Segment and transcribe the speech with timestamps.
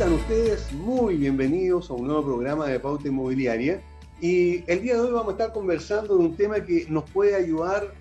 [0.00, 0.72] Están ustedes?
[0.72, 3.82] Muy bienvenidos a un nuevo programa de Pauta Inmobiliaria.
[4.18, 7.34] Y el día de hoy vamos a estar conversando de un tema que nos puede
[7.34, 7.92] ayudar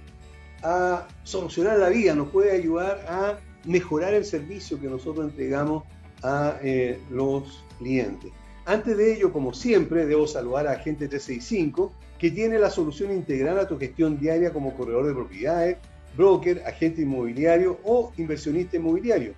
[0.63, 5.83] a solucionar la vida, nos puede ayudar a mejorar el servicio que nosotros entregamos
[6.23, 8.31] a eh, los clientes.
[8.65, 13.59] Antes de ello, como siempre, debo saludar a Agente 365, que tiene la solución integral
[13.59, 15.77] a tu gestión diaria como corredor de propiedades,
[16.15, 19.33] broker, agente inmobiliario o inversionista inmobiliario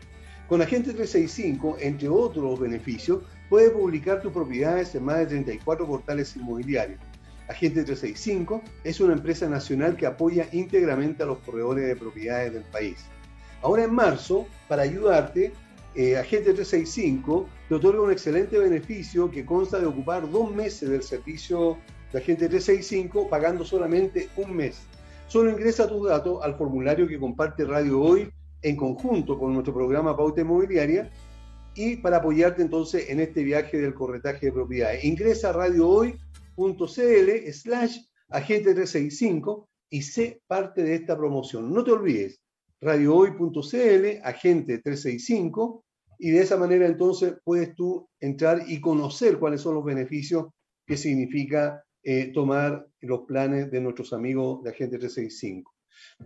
[0.48, 6.36] con Agente 365, entre otros beneficios, puedes publicar tus propiedades en más de 34 portales
[6.36, 7.00] inmobiliarios.
[7.48, 12.64] Agente 365 es una empresa nacional que apoya íntegramente a los corredores de propiedades del
[12.64, 12.98] país.
[13.62, 15.52] Ahora en marzo, para ayudarte,
[15.94, 21.04] eh, Agente 365 te otorga un excelente beneficio que consta de ocupar dos meses del
[21.04, 21.78] servicio
[22.14, 24.82] de Agente 365 pagando solamente un mes.
[25.28, 28.32] Solo ingresa tus datos al formulario que comparte Radio Hoy
[28.62, 31.12] en conjunto con nuestro programa Pauta Inmobiliaria
[31.76, 35.04] y para apoyarte entonces en este viaje del corretaje de propiedades.
[35.04, 37.98] Ingresa a radiohoy.cl slash
[38.30, 41.74] agente 365 y sé parte de esta promoción.
[41.74, 42.42] No te olvides,
[42.82, 45.84] radiohoy.cl agente 365
[46.20, 50.48] y de esa manera entonces puedes tú entrar y conocer cuáles son los beneficios
[50.86, 55.71] que significa eh, tomar los planes de nuestros amigos de Agente 365.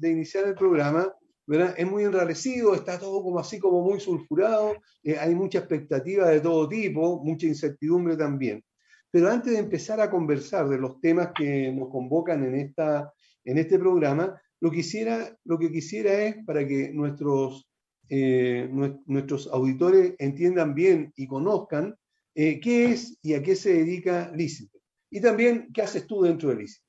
[0.00, 1.12] de, iniciar el programa,
[1.46, 1.74] ¿verdad?
[1.76, 6.40] Es muy enrarecido, está todo como así como muy sulfurado, eh, hay mucha expectativa de
[6.40, 8.64] todo tipo, mucha incertidumbre también.
[9.10, 13.12] Pero antes de empezar a conversar de los temas que nos convocan en, esta,
[13.44, 17.68] en este programa, lo, quisiera, lo que quisiera es para que nuestros,
[18.08, 18.68] eh,
[19.06, 21.94] nuestros auditores entiendan bien y conozcan
[22.34, 24.73] eh, qué es y a qué se dedica Lícito.
[25.14, 26.80] Y también, ¿qué haces tú dentro de LICI?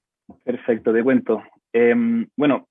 [0.44, 1.44] Perfecto, te cuento.
[1.72, 2.68] Em, bueno,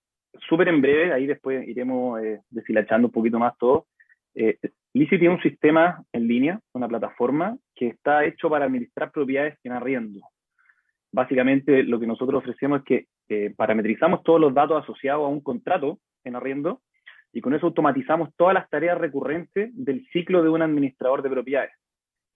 [0.48, 3.86] súper en breve, ahí después iremos eh, deshilachando un poquito más todo.
[4.34, 4.58] Eh,
[4.92, 10.22] tiene un sistema en línea, una plataforma que está hecho para administrar propiedades en arriendo.
[11.12, 15.40] Básicamente lo que nosotros ofrecemos es que eh, parametrizamos todos los datos asociados a un
[15.40, 16.82] contrato en arriendo
[17.32, 21.70] y con eso automatizamos todas las tareas recurrentes del ciclo de un administrador de propiedades.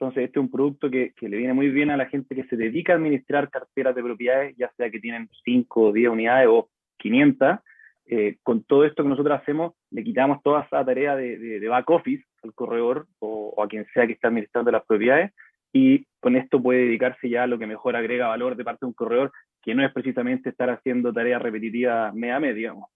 [0.00, 2.56] Entonces, este es un producto que, le viene muy bien a la gente que se
[2.56, 6.70] dedica a administrar carteras de propiedades, ya sea que tienen 5 o 10 unidades o
[6.98, 7.58] 500.
[8.06, 12.24] Eh, con todo esto que nosotros hacemos, le quitamos toda esa tarea de, back office
[12.44, 15.32] al corredor o, a quien sea que esté administrando las propiedades
[15.72, 18.86] y con esto puede dedicarse ya a lo que mejor agrega valor de parte de
[18.86, 22.88] un corredor, que no es precisamente estar haciendo tareas repetitivas media a media, digamos.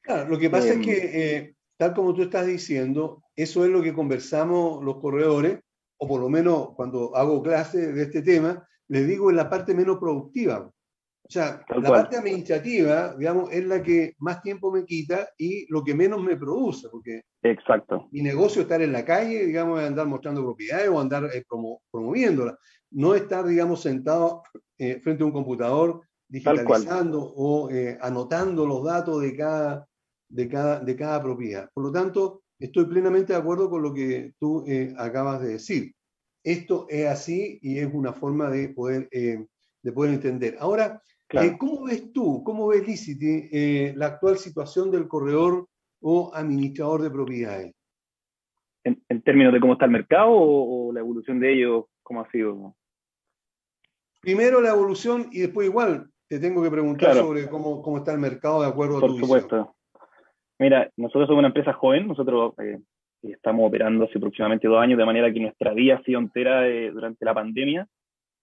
[0.00, 0.92] Claro, lo que pasa es em, que,
[1.36, 5.58] eh, tal como tú estás diciendo, eso es lo que conversamos los corredores,
[6.02, 9.74] o por lo menos cuando hago clase de este tema, les digo en la parte
[9.74, 10.70] menos productiva.
[11.22, 15.84] O sea, la parte administrativa, digamos, es la que más tiempo me quita y lo
[15.84, 18.08] que menos me produce, porque Exacto.
[18.10, 21.44] mi negocio es estar en la calle, digamos, andar mostrando propiedades o andar eh,
[21.92, 22.56] promoviéndolas,
[22.90, 24.42] no estar, digamos, sentado
[24.78, 29.86] eh, frente a un computador digitalizando o eh, anotando los datos de cada,
[30.28, 31.70] de, cada, de cada propiedad.
[31.72, 34.64] Por lo tanto, estoy plenamente de acuerdo con lo que tú
[34.96, 35.92] acabas de decir.
[36.44, 40.56] Esto es así y es una forma de poder, de poder entender.
[40.60, 41.02] Ahora,
[41.32, 45.68] eh, ¿Cómo ves tú, cómo ves Licity eh, la actual situación del corredor
[46.00, 47.74] o administrador de propiedades?
[48.82, 52.74] ¿En, términos de cómo está el mercado o, la evolución de ellos, cómo ha sido?
[54.20, 58.18] Primero la evolución y después igual te tengo que preguntar sobre cómo, cómo, está el
[58.18, 59.76] mercado de acuerdo a Por tu supuesto.
[60.60, 62.78] Mira, nosotros somos una empresa joven, nosotros eh,
[63.22, 67.24] estamos operando hace aproximadamente dos años, de manera que nuestra vida ha sido entera durante
[67.24, 67.88] la pandemia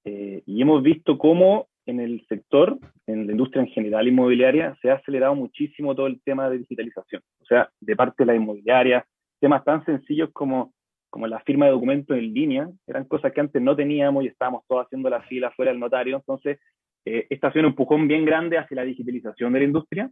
[0.03, 4.95] y hemos visto cómo en el sector, en la industria en general inmobiliaria, se ha
[4.95, 7.21] acelerado muchísimo todo el tema de digitalización.
[7.41, 9.05] O sea, de parte de la inmobiliaria,
[9.39, 10.73] temas tan sencillos como,
[11.09, 14.63] como la firma de documentos en línea, eran cosas que antes no teníamos y estábamos
[14.67, 16.17] todos haciendo la fila fuera del notario.
[16.17, 16.59] Entonces,
[17.07, 20.11] eh, esta ha sido un empujón bien grande hacia la digitalización de la industria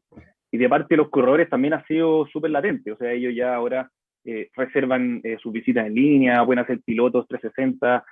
[0.52, 2.92] y de parte de los corredores también ha sido súper latente.
[2.92, 3.90] O sea, ellos ya ahora
[4.24, 8.04] eh, reservan eh, sus visitas en línea, pueden hacer pilotos 360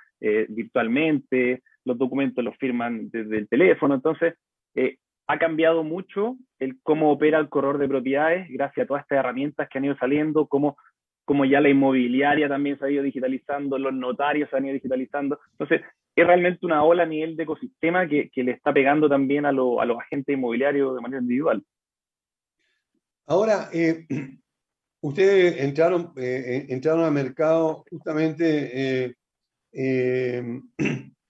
[0.48, 4.34] virtualmente, los documentos los firman desde el teléfono, entonces
[4.74, 4.96] eh,
[5.26, 9.68] ha cambiado mucho el cómo opera el corredor de propiedades gracias a todas estas herramientas
[9.68, 10.76] que han ido saliendo, cómo,
[11.24, 15.38] como ya la inmobiliaria también se ha ido digitalizando, los notarios se han ido digitalizando.
[15.52, 15.82] Entonces,
[16.16, 19.52] es realmente una ola a nivel de ecosistema que, que le está pegando también a,
[19.52, 21.64] lo, a, los agentes inmobiliarios de manera individual.
[23.26, 24.06] Ahora, eh,
[25.00, 29.16] ustedes entraron, eh, entraron al mercado justamente
[29.72, 30.62] en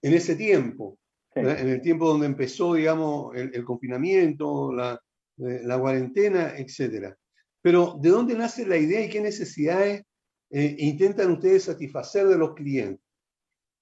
[0.01, 0.99] ese tiempo,
[1.35, 4.99] en el tiempo donde empezó, digamos, el, confinamiento, la,
[5.37, 7.13] eh, la, cuarentena, etc.
[7.61, 10.03] Pero, ¿de dónde nace la idea y qué necesidades
[10.49, 13.04] eh, intentan ustedes satisfacer de los clientes?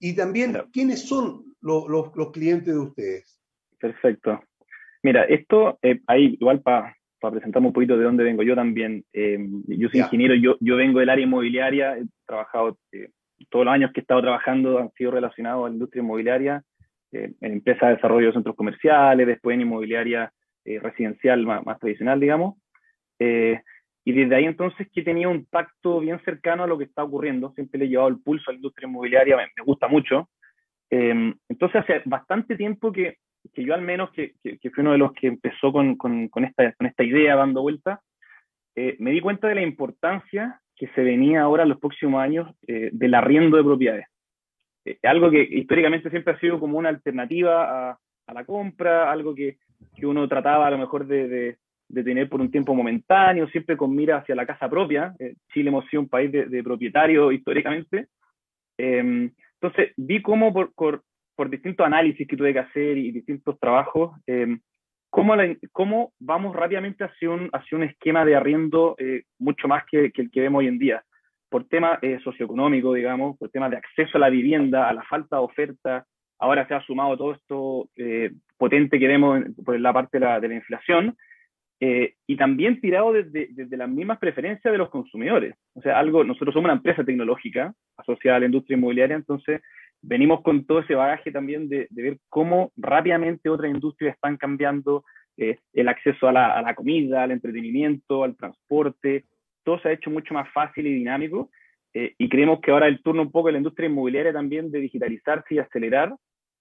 [0.03, 3.41] Y también, ¿quiénes son los, los, clientes de ustedes?
[3.79, 4.43] Perfecto.
[5.01, 9.05] Mira, esto, eh, ahí igual para para presentarme un poquito de dónde vengo yo también.
[9.13, 12.77] yo soy ingeniero, yo, yo vengo del área inmobiliaria, he trabajado
[13.49, 16.63] todos los años que he estado trabajando han sido relacionados a la industria inmobiliaria,
[17.13, 20.33] eh, en empresas de desarrollo de centros comerciales, después en inmobiliaria
[20.65, 22.55] eh, residencial más, tradicional, digamos.
[24.05, 27.03] Eh, y desde ahí entonces que tenido un tacto bien cercano a lo que está
[27.03, 30.29] ocurriendo, siempre le he llevado el pulso a la industria inmobiliaria, me, gusta mucho.
[30.89, 33.17] entonces hace bastante tiempo que,
[33.53, 36.71] que yo al menos, que, que, fui uno de los que empezó con, con, esta,
[36.73, 38.01] con esta idea dando vuelta,
[38.75, 42.89] me di cuenta de la importancia que se venía ahora en los próximos años eh,
[42.91, 44.05] del arriendo de propiedades.
[44.85, 47.99] Eh, algo que históricamente siempre ha sido como una alternativa a,
[48.33, 49.57] la compra, algo que,
[49.95, 51.57] que, uno trataba a lo mejor de,
[51.91, 55.13] tener por un tiempo momentáneo, siempre con mira hacia la casa propia.
[55.19, 58.07] Eh, Chile hemos sido un país de, propietarios históricamente.
[58.77, 59.31] Em,
[59.61, 61.03] entonces, vi cómo por, por,
[61.35, 64.59] por, distintos análisis que tuve que hacer y distintos trabajos, em,
[65.09, 65.35] cómo,
[65.71, 70.23] cómo vamos rápidamente hacia un, hacia un esquema de arriendo eh, mucho más que, que,
[70.23, 71.03] el que vemos hoy en día,
[71.49, 75.37] por tema eh, socioeconómico, digamos, por tema de acceso a la vivienda, a la falta
[75.37, 76.05] de oferta.
[76.39, 80.39] Ahora se ha sumado todo esto eh, potente que vemos por la parte de la,
[80.39, 81.15] de la inflación,
[82.27, 85.55] y también tirado desde, desde, las mismas preferencias de los consumidores.
[85.73, 89.61] O sea, algo, nosotros somos una empresa tecnológica asociada a la industria inmobiliaria, entonces
[90.03, 95.03] venimos con todo ese bagaje también de, ver cómo rápidamente otras industrias están cambiando
[95.37, 99.25] eh, el acceso a la, comida, al entretenimiento, al transporte.
[99.63, 101.49] Todo se ha hecho mucho más fácil y dinámico.
[101.93, 104.79] Eh, y creemos que ahora el turno un poco de la industria inmobiliaria también de
[104.79, 106.13] digitalizarse y acelerar.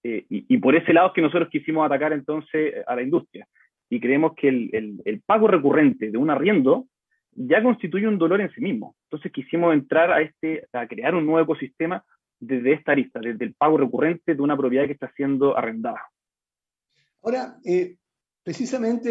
[0.05, 3.47] Eh, y, por ese lado es que nosotros quisimos atacar entonces a la industria.
[3.93, 6.87] Y creemos que el, el pago recurrente de un arriendo
[7.35, 8.97] ya constituye un dolor en sí mismo.
[9.05, 12.05] Entonces quisimos entrar a, este, a crear un nuevo ecosistema
[12.39, 16.01] desde esta arista, desde el pago recurrente de una propiedad que está siendo arrendada.
[17.23, 17.97] Ahora, eh,
[18.43, 19.11] precisamente,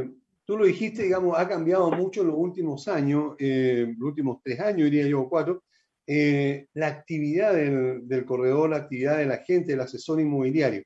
[0.00, 0.10] eh,
[0.44, 4.60] tú lo dijiste, digamos, ha cambiado mucho en los últimos años, eh, los últimos tres
[4.60, 5.64] años, diría yo, cuatro,
[6.06, 10.82] la actividad del, corredor, la actividad de la gente, del asesor inmobiliario.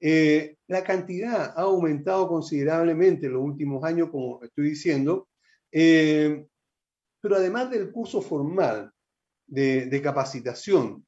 [0.00, 5.28] La cantidad ha aumentado considerablemente en los últimos años, como estoy diciendo,
[5.70, 8.92] pero además del curso formal
[9.46, 11.04] de, capacitación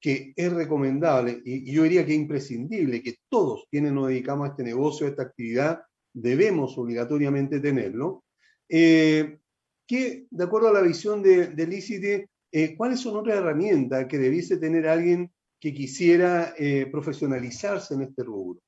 [0.00, 4.50] que es recomendable y, yo diría que es imprescindible, que todos quienes nos dedicamos a
[4.50, 5.82] este negocio, a esta actividad,
[6.12, 8.24] debemos obligatoriamente tenerlo.
[8.68, 9.38] Eh,
[9.86, 14.18] que, de acuerdo a la visión de, de Licite, eh, ¿cuáles son otras herramientas que
[14.18, 15.30] debiese tener alguien
[15.60, 18.60] que quisiera eh, profesionalizarse en este rubro?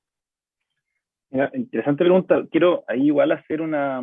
[1.54, 2.44] interesante pregunta.
[2.50, 4.00] Quiero ahí igual hacer una,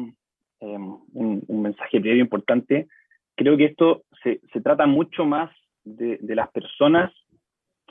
[0.59, 2.87] em, un, mensaje previo importante.
[3.35, 5.51] Creo que esto se, se trata mucho más
[5.83, 7.13] de, de, las personas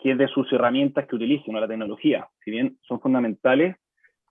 [0.02, 2.26] que de sus herramientas que utilicen, o la tecnología.
[2.44, 3.76] Si bien son fundamentales,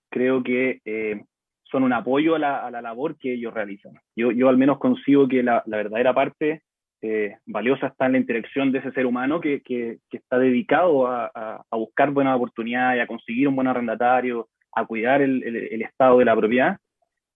[0.10, 1.24] creo que eh,
[1.64, 3.94] son un apoyo a la, a la, labor que ellos realizan.
[4.14, 6.64] Yo, yo al menos consigo que la, la verdadera parte
[7.02, 9.62] eh, valiosa está en la interacción de ese ser humano que,
[10.12, 16.20] está dedicado a, buscar buenas oportunidades, a conseguir un buen arrendatario, a cuidar el, estado
[16.20, 16.78] de la propiedad.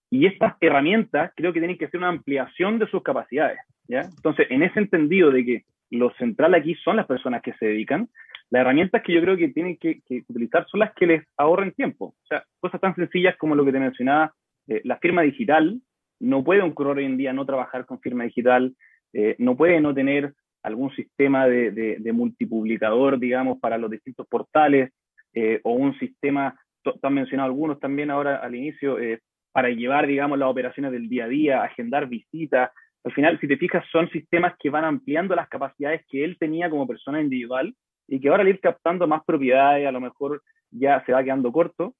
[0.09, 3.59] Y estas herramientas creo que tienen que ser una ampliación de sus capacidades.
[3.87, 8.09] Entonces, en ese entendido de que lo central aquí son las personas que se dedican,
[8.49, 11.71] las herramientas que yo creo que tienen que, que utilizar son las que les ahorren
[11.71, 12.15] tiempo.
[12.21, 14.33] O sea, cosas tan sencillas como lo que te mencionaba,
[14.67, 15.79] eh, la firma digital,
[16.19, 18.75] no puede un hoy en día no trabajar con firma digital,
[19.13, 24.91] eh, no puede no tener algún sistema de, de, multipublicador, digamos, para los distintos portales,
[25.33, 30.37] eh, o un sistema, has mencionado algunos también ahora al inicio, eh, para llevar, digamos,
[30.37, 32.71] las operaciones del día a día, agendar visitas.
[33.03, 36.69] Al final, si te fijas, son sistemas que van ampliando las capacidades que él tenía
[36.69, 37.73] como persona individual
[38.07, 41.51] y que ahora al ir captando más propiedades, a lo mejor ya se va quedando
[41.51, 41.95] corto.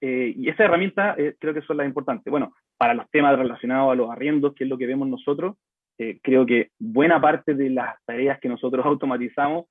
[0.00, 2.30] Y esa herramienta creo que son las importantes.
[2.30, 5.56] Bueno, para los temas relacionados a los arriendos, que es lo que vemos nosotros,
[6.02, 9.66] eh, creo que buena parte de las tareas que nosotros automatizamos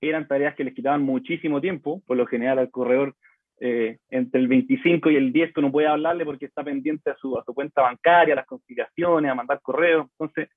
[0.00, 3.16] eran tareas que les quitaban muchísimo tiempo, por lo general al corredor
[3.60, 7.16] eh, entre el 25 y el 10 que uno puede hablarle porque está pendiente a
[7.16, 10.06] su, a su cuenta bancaria, a las conciliaciones, a mandar correos.
[10.12, 10.48] Entonces,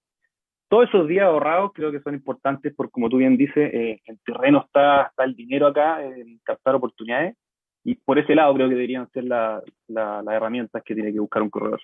[0.70, 4.20] todos esos días ahorrados creo que son importantes porque, como tú bien dices, eh, el
[4.24, 7.36] terreno está, está el dinero acá, en captar oportunidades,
[7.84, 11.20] y por ese lado creo que deberían ser las la, la herramientas que tiene que
[11.20, 11.82] buscar un corredor.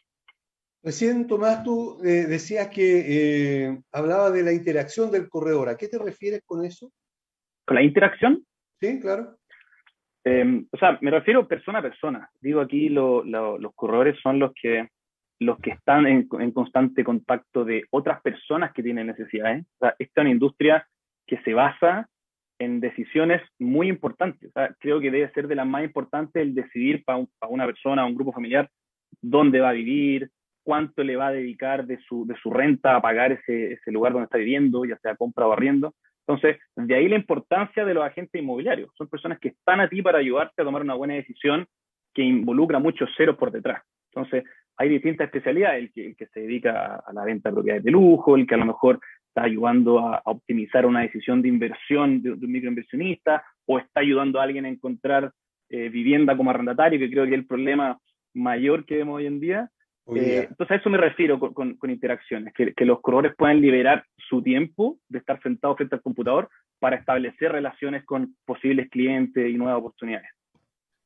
[0.83, 5.69] Recién, Tomás, tú eh, decías que eh, hablaba de la interacción del corredor.
[5.69, 6.91] ¿A qué te refieres con eso?
[7.65, 8.43] ¿Con la interacción?
[8.79, 9.37] Sí, claro.
[10.23, 12.29] Eh, o sea, me refiero persona a persona.
[12.39, 14.87] Digo aquí, lo, lo, los corredores son los que,
[15.39, 19.63] los que están en, en, constante contacto de otras personas que tienen necesidades.
[19.75, 20.87] O sea, esta es una industria
[21.27, 22.09] que se basa
[22.59, 24.49] en decisiones muy importantes.
[24.49, 27.47] O sea, creo que debe ser de las más importantes el decidir para un, pa
[27.47, 28.67] una persona, un grupo familiar,
[29.21, 30.29] dónde va a vivir,
[30.63, 34.13] cuánto le va a dedicar de su, de su renta a pagar ese, ese lugar
[34.13, 35.93] donde está viviendo, ya sea compra o arriendo.
[36.27, 38.91] Entonces, de ahí la importancia de los agentes inmobiliarios.
[38.95, 41.65] Son personas que están a ti para ayudarte a tomar una buena decisión
[42.13, 43.83] que involucra muchos ceros por detrás.
[44.13, 44.43] Entonces,
[44.77, 47.91] hay distintas especialidades, el que, el que se dedica a la venta de propiedades de
[47.91, 52.21] lujo, el que a lo mejor está ayudando a, a optimizar una decisión de inversión
[52.21, 55.31] de, de, un microinversionista, o está ayudando a alguien a encontrar
[55.69, 57.97] eh, vivienda como arrendatario, que creo que es el problema
[58.33, 59.69] mayor que vemos hoy en día.
[60.07, 63.61] Eh, entonces a eso me refiero con, con, con interacciones, que, que, los corredores puedan
[63.61, 69.47] liberar su tiempo de estar sentados frente al computador para establecer relaciones con posibles clientes
[69.47, 70.29] y nuevas oportunidades.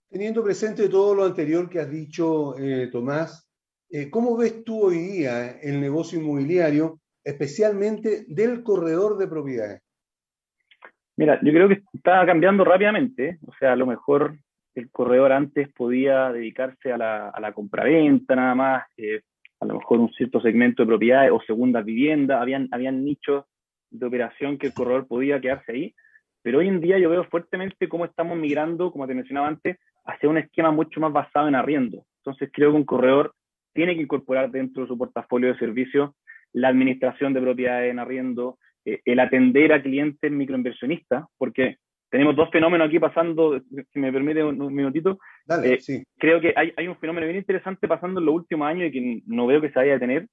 [0.10, 3.50] Teniendo presente todo lo anterior que has dicho, eh, Tomás,
[3.90, 9.82] eh, ¿cómo ves tú hoy día el negocio inmobiliario, especialmente del corredor de propiedades?
[11.18, 14.38] Mira, yo creo que está cambiando rápidamente, o sea, a lo mejor
[14.76, 19.22] el corredor antes podía dedicarse a la, a la compraventa nada más, eh,
[19.62, 23.46] a lo mejor un cierto segmento de propiedades o segundas viviendas, habían, nichos
[23.90, 25.96] de operación que el corredor podía quedarse ahí,
[26.42, 30.30] pero hoy en día yo veo fuertemente cómo estamos migrando, como te mencionaba antes, hacia
[30.30, 32.06] un esquema mucho más basado en arriendo.
[32.20, 33.34] Entonces creo que un corredor
[33.74, 36.12] tiene que incorporar dentro de su portafolio de servicios
[36.54, 41.78] la administración de propiedades en arriendo, eh, el atender a clientes microinversionistas, porque
[42.16, 45.20] tenemos dos fenómenos aquí pasando, si me permite un, un minutito.
[45.46, 46.02] Dale, eh, sí.
[46.18, 49.22] Creo que hay, hay, un fenómeno bien interesante pasando en los últimos años y que
[49.28, 50.28] no veo que se vaya a detener,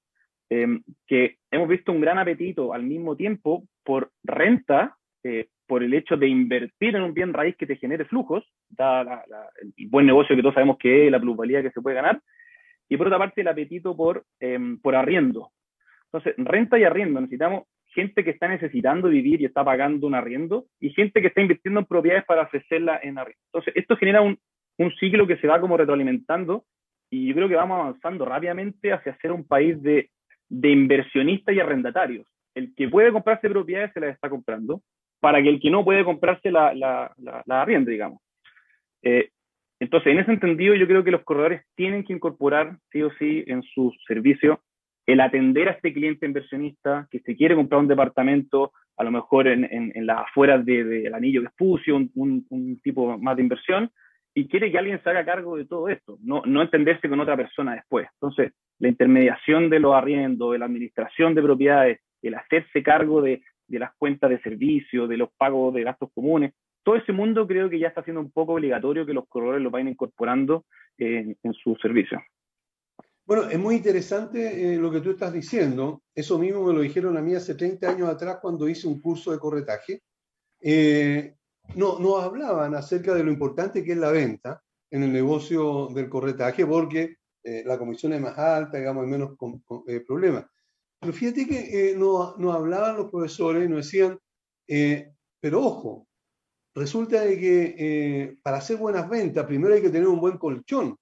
[0.49, 5.93] eh, que hemos visto un gran apetito al mismo tiempo por renta, eh, por el
[5.93, 9.87] hecho de invertir en un bien raíz que te genere flujos, da la, la, el
[9.89, 12.21] buen negocio que todos sabemos que es, la plusvalía que se puede ganar,
[12.87, 15.51] y por otra parte el apetito por, em, por arriendo.
[16.05, 17.63] Entonces, renta y arriendo, necesitamos
[17.93, 21.79] gente que está necesitando vivir y está pagando un arriendo y gente que está invirtiendo
[21.79, 23.41] en propiedades para ofrecerla en arriendo.
[23.47, 24.37] Entonces, esto genera un,
[24.77, 26.65] un ciclo que se va como retroalimentando
[27.09, 30.09] y yo creo que vamos avanzando rápidamente hacia ser un país de,
[30.49, 32.27] de inversionistas y arrendatarios.
[32.55, 34.81] El que puede comprarse propiedades se las está comprando
[35.19, 38.19] para que el que no puede comprarse la, la, la, la digamos.
[39.03, 39.29] Eh,
[39.79, 43.43] entonces, en ese entendido, yo creo que los corredores tienen que incorporar, sí o sí,
[43.47, 44.61] en su servicio
[45.05, 49.47] el atender a este cliente inversionista que se quiere comprar un departamento, a lo mejor
[49.47, 53.43] en, en, en las afueras del de, anillo de Espucio, un, un, tipo más de
[53.43, 53.91] inversión,
[54.33, 57.75] y quiere que alguien se haga cargo de todo esto, no, entenderse con otra persona
[57.75, 58.07] después.
[58.13, 63.41] Entonces, la intermediación de los arriendos, de la administración de propiedades, el hacerse cargo de,
[63.67, 67.79] las cuentas de servicio, de los pagos de gastos comunes, todo ese mundo creo que
[67.79, 70.65] ya está siendo un poco obligatorio que los corredores lo vayan incorporando
[70.97, 72.21] en, su servicio.
[73.25, 76.03] Bueno, es muy interesante eh, lo que tú estás diciendo.
[76.13, 79.31] Eso mismo me lo dijeron a mí hace 30 años atrás cuando hice un curso
[79.31, 80.03] de corretaje.
[80.59, 81.35] Eh,
[81.75, 84.61] no, nos hablaban acerca de lo importante que es la venta
[84.91, 89.37] en el negocio del corretaje porque eh, la comisión es más alta, digamos, hay menos
[90.05, 90.45] problemas.
[90.99, 94.19] Pero fíjate que nos, nos, hablaban los profesores y nos decían,
[95.39, 96.07] pero ojo,
[96.75, 100.97] resulta de que para hacer buenas ventas primero hay que tener un buen colchón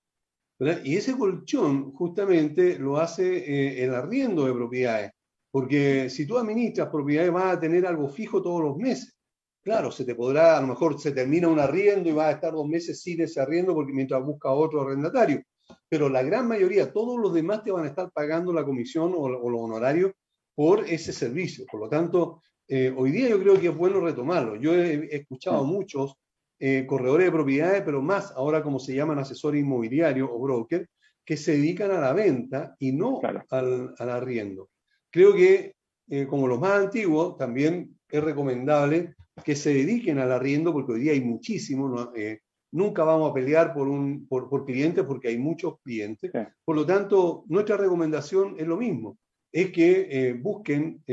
[0.84, 5.12] y ese colchón justamente lo hace eh, el arriendo de propiedades,
[5.50, 9.18] porque si tú administras propiedades vas a tener algo fijo todos los meses.
[9.64, 12.54] Claro, se te podrá, a lo mejor se termina un arriendo y vas a estar
[12.54, 15.44] dos meses sin ese arriendo porque mientras busca otro arrendatario.
[15.88, 19.30] Pero la gran mayoría, todos los demás te van a estar pagando la comisión o,
[19.30, 20.12] los honorarios
[20.56, 21.66] por ese servicio.
[21.72, 24.56] Por lo tanto, eh, hoy día yo creo que es bueno retomarlo.
[24.56, 26.16] Yo he, escuchado muchos
[26.64, 30.88] eh, corredores de propiedades, pero más ahora como se llaman asesores inmobiliarios o broker,
[31.26, 34.70] que se dedican a la venta y no al, arriendo.
[35.10, 35.74] Creo que,
[36.08, 41.00] eh, como los más antiguos, también es recomendable que se dediquen al arriendo, porque hoy
[41.00, 42.42] día hay muchísimos, eh,
[42.74, 46.32] nunca vamos a pelear por, un, por, por clientes porque hay muchos clientes.
[46.64, 49.18] Por lo tanto, nuestra recomendación es lo mismo,
[49.52, 51.04] es que busquen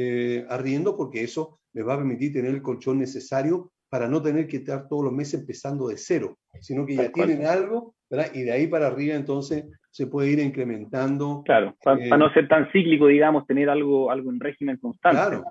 [0.50, 4.58] arriendo porque eso les va a permitir tener el colchón necesario para no tener que
[4.58, 8.26] estar todos los meses empezando de cero, sino que ya tienen algo, ¿verdad?
[8.34, 11.42] Y de ahí para arriba entonces se puede ir incrementando.
[11.44, 15.16] Claro, para, eh, no ser tan cíclico, digamos, tener algo, algo en régimen constante.
[15.16, 15.44] Claro,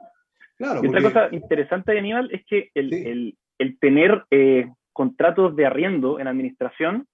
[0.58, 0.82] claro.
[0.84, 5.66] Y otra cosa interesante de Aníbal es que el, el, el tener eh, contratos de
[5.66, 7.08] arriendo en administración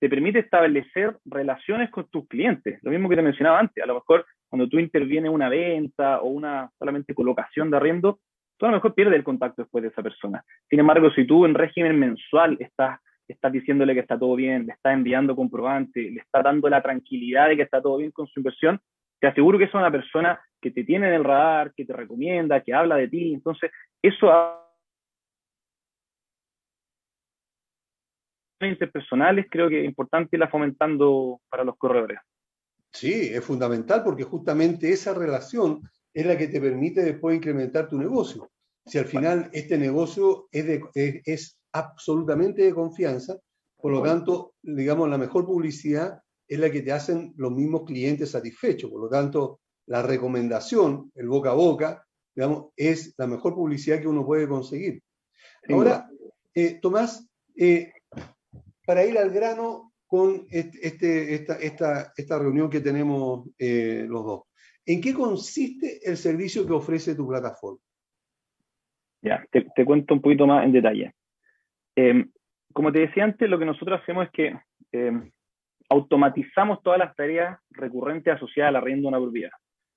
[0.00, 2.78] te permite establecer relaciones con tus clientes.
[2.82, 6.28] Lo mismo que te mencionaba antes, a lo mejor cuando tú intervienes una venta o
[6.28, 8.18] una solamente colocación de arriendo,
[8.60, 10.44] tú a lo mejor pierdes el contacto después de esa persona.
[10.68, 14.74] Sin embargo, si tú en régimen mensual estás, estás diciéndole que está todo bien, le
[14.74, 18.38] estás enviando comprobante, le estás dando la tranquilidad de que está todo bien con su
[18.38, 18.78] inversión,
[19.18, 22.60] te aseguro que es una persona que te tiene en el radar, que te recomienda,
[22.60, 23.32] que habla de ti.
[23.32, 23.70] Entonces,
[24.02, 24.30] eso
[28.60, 32.18] interpersonales creo que es importante irla fomentando para los corredores.
[32.92, 35.80] Sí, es fundamental porque justamente esa relación
[36.12, 38.50] es la que te permite después incrementar tu negocio.
[38.86, 43.38] Si al final este negocio es, de, es, absolutamente de confianza,
[43.76, 48.30] por lo tanto, digamos, la mejor publicidad es la que te hacen los mismos clientes
[48.30, 48.90] satisfechos.
[48.90, 54.08] Por lo tanto, la recomendación, el boca a boca, digamos, es la mejor publicidad que
[54.08, 55.00] uno puede conseguir.
[55.68, 56.08] Ahora,
[56.54, 57.92] eh, Tomás, eh,
[58.84, 64.42] para ir al grano con este, esta, esta, esta, reunión que tenemos eh, los dos.
[64.86, 67.80] ¿En qué consiste el servicio que ofrece tu plataforma?
[69.22, 71.14] Ya, te, cuento un poquito más en detalle.
[71.94, 72.30] Em,
[72.72, 74.58] como te decía antes, lo que nosotros hacemos es que
[74.92, 75.30] em,
[75.90, 79.50] automatizamos todas las tareas recurrentes asociadas al arriendo de una propiedad.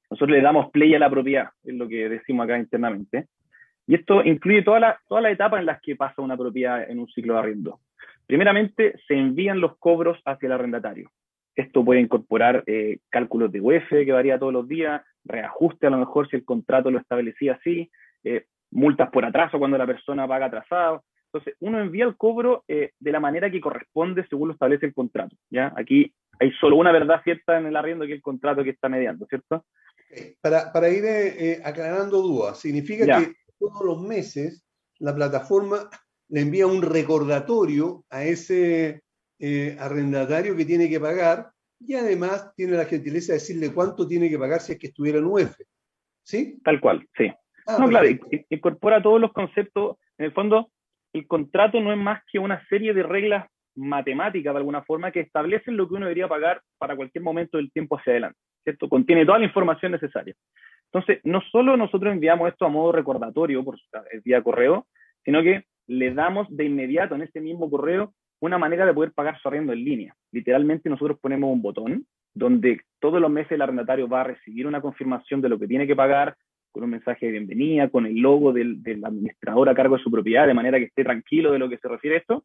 [0.10, 3.28] Nosotros le damos play a la propiedad, es lo que decimos acá internamente.
[3.88, 7.00] Y esto incluye todas las toda la etapas en las que pasa una propiedad en
[7.00, 7.80] un ciclo de arriendo.
[8.26, 11.10] Primeramente, se envían los cobros hacia el arrendatario.
[11.56, 15.98] Esto puede incorporar eh, cálculos de UF que varía todos los días, reajuste a lo
[15.98, 17.92] mejor si el contrato lo establecía así,
[18.24, 21.04] eh, multas por atraso cuando la persona paga atrasado.
[21.32, 24.94] Entonces, uno envía el cobro eh, de la manera que corresponde según lo establece el
[24.94, 25.36] contrato.
[25.50, 25.74] ¿ya?
[25.76, 28.90] Aquí hay solo una verdad cierta en el arriendo que es el contrato que está
[28.90, 29.66] mediando, ¿cierto?
[30.42, 31.04] Para, para ir
[31.64, 34.64] aclarando dudas, significa que todos los meses
[35.00, 35.90] la plataforma
[36.30, 39.03] le envía un recordatorio a ese
[39.46, 44.30] eh, arrendatario que tiene que pagar y además tiene la gentileza de decirle cuánto tiene
[44.30, 45.54] que pagar si es que estuviera en UF.
[46.24, 46.62] ¿Sí?
[46.64, 47.30] Tal cual, sí.
[47.68, 48.08] Ah, no, claro,
[48.50, 49.98] incorpora todos los conceptos.
[50.18, 50.70] En el fondo,
[51.12, 55.20] el contrato no es más que una serie de reglas matemáticas, de alguna forma, que
[55.20, 58.40] establecen lo que uno debería pagar para cualquier momento del tiempo hacia adelante.
[58.64, 58.88] ¿cierto?
[58.88, 60.34] Contiene toda la información necesaria.
[60.86, 63.78] Entonces, no solo nosotros enviamos esto a modo recordatorio por
[64.24, 64.88] vía correo,
[65.26, 68.14] sino que le damos de inmediato en este mismo correo
[68.46, 70.16] una manera de poder pagar su arriendo en línea.
[70.34, 74.82] Literalmente nosotros ponemos un botón donde todos los meses el arrendatario va a recibir una
[74.82, 76.36] confirmación de lo que tiene que pagar,
[76.74, 80.46] con un mensaje de bienvenida, con el logo del, administrador a cargo de su propiedad,
[80.46, 82.44] de manera que esté tranquilo de lo que se refiere a esto,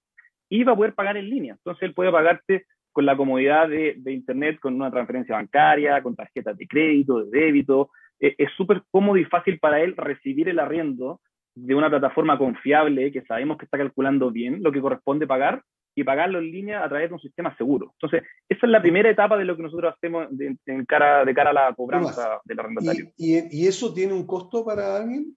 [0.49, 1.55] y va a poder pagar en línea.
[1.55, 6.57] Entonces él puede pagarte con la comodidad de, Internet, con una transferencia bancaria, con tarjetas
[6.57, 7.91] de crédito, de débito.
[8.21, 11.21] E, es súper cómodo y fácil para él recibir el arriendo
[11.57, 15.63] de una plataforma confiable que sabemos que está calculando bien lo que corresponde pagar
[16.01, 17.93] y pagarlo en línea a través de un sistema seguro.
[17.95, 20.57] Entonces, esa es la primera etapa de lo que nosotros hacemos de,
[20.87, 23.07] cara, de cara a la cobranza del arrendatario.
[23.17, 25.37] ¿Y, ¿Y, eso tiene un costo para alguien?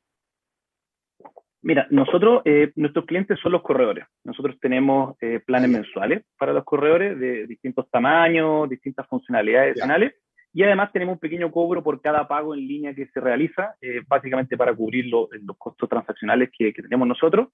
[1.64, 4.06] Mira, nosotros, eh, nuestros clientes son los corredores.
[4.24, 10.14] Nosotros tenemos eh, planes mensuales para los corredores de distintos tamaños, distintas funcionalidades adicionales.
[10.54, 14.02] Y además tenemos un pequeño cobro por cada pago en línea que se realiza, eh,
[14.08, 17.50] básicamente para cubrir los costos transaccionales que, tenemos nosotros.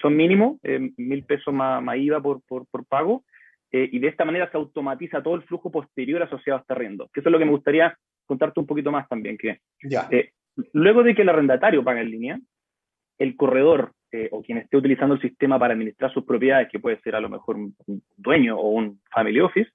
[0.00, 0.58] son mínimos,
[0.96, 3.24] mil pesos más, IVA por, por, por pago.
[3.70, 7.08] y de esta manera se automatiza todo el flujo posterior asociado a este arriendo.
[7.12, 9.38] Que eso es lo que me gustaría contarte un poquito más también.
[9.38, 10.08] Que, ya.
[10.72, 12.40] luego de que el arrendatario paga en línea,
[13.18, 17.00] el corredor eh, o quien esté utilizando el sistema para administrar sus propiedades, que puede
[17.00, 17.74] ser a lo mejor un,
[18.16, 19.68] dueño o un family office,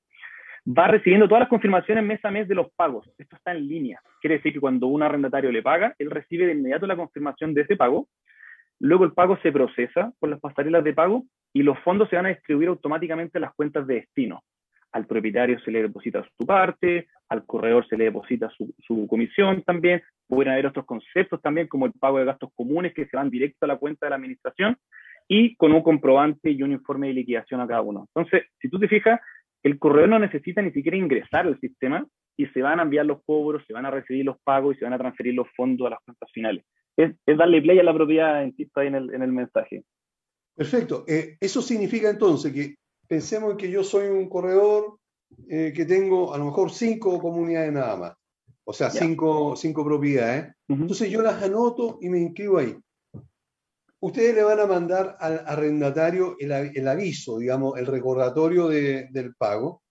[0.78, 3.10] va recibiendo todas las confirmaciones mes a mes de los pagos.
[3.18, 4.00] Esto está en línea.
[4.22, 7.62] Quiere decir que cuando un arrendatario le paga, él recibe de inmediato la confirmación de
[7.62, 8.08] ese pago.
[8.80, 12.28] Luego el pago se procesa por las pasarelas de pago y los fondos se van
[12.28, 14.42] a distribuir automáticamente a las cuentas de destino
[14.92, 20.02] al propietario se le deposita su parte, al corredor se le deposita su, comisión también,
[20.28, 23.66] pueden haber otros conceptos también como el pago de gastos comunes que se van directo
[23.66, 24.78] a la cuenta de la administración
[25.28, 28.08] y con un comprobante y un informe de liquidación a cada uno.
[28.16, 29.20] Entonces, si tú te fijas,
[29.64, 32.06] el corredor no necesita ni siquiera ingresar al sistema
[32.38, 34.86] y se van a enviar los cobros, se van a recibir los pagos y se
[34.86, 36.64] van a transferir los fondos a las cuentas finales.
[36.96, 39.84] Es, darle play a la propiedad, insisto ahí en el, en el mensaje.
[40.56, 41.06] Perfecto.
[41.08, 42.76] Eh, eso significa entonces que
[43.08, 45.00] pensemos que yo soy un corredor
[45.48, 48.14] eh, que tengo a lo mejor cinco comunidades nada más,
[48.64, 50.54] o sea, cinco, cinco, propiedades.
[50.68, 52.76] Entonces yo las anoto y me inscribo ahí.
[54.02, 59.84] Ustedes le van a mandar al arrendatario el, aviso, digamos, el recordatorio del pago,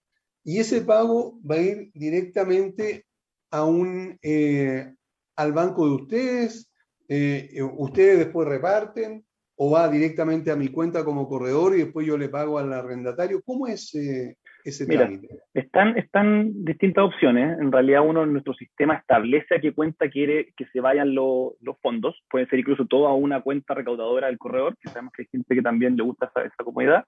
[0.43, 3.05] y ese pago va a ir directamente
[3.51, 4.93] a un, eh,
[5.35, 6.71] al banco de ustedes,
[7.07, 9.25] eh, ustedes después reparten,
[9.61, 13.41] o va directamente a mi cuenta como corredor y después yo le pago al arrendatario?
[13.43, 15.27] ¿Cómo es eh, ese trámite?
[15.53, 17.59] Están, están distintas opciones.
[17.59, 21.55] En realidad uno en nuestro sistema establece a qué cuenta quiere que se vayan los
[21.81, 22.21] fondos.
[22.29, 25.61] Pueden ser incluso toda una cuenta recaudadora del corredor, que sabemos que hay gente que
[25.61, 27.05] también le gusta esa, esa comodidad.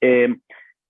[0.00, 0.36] Eh,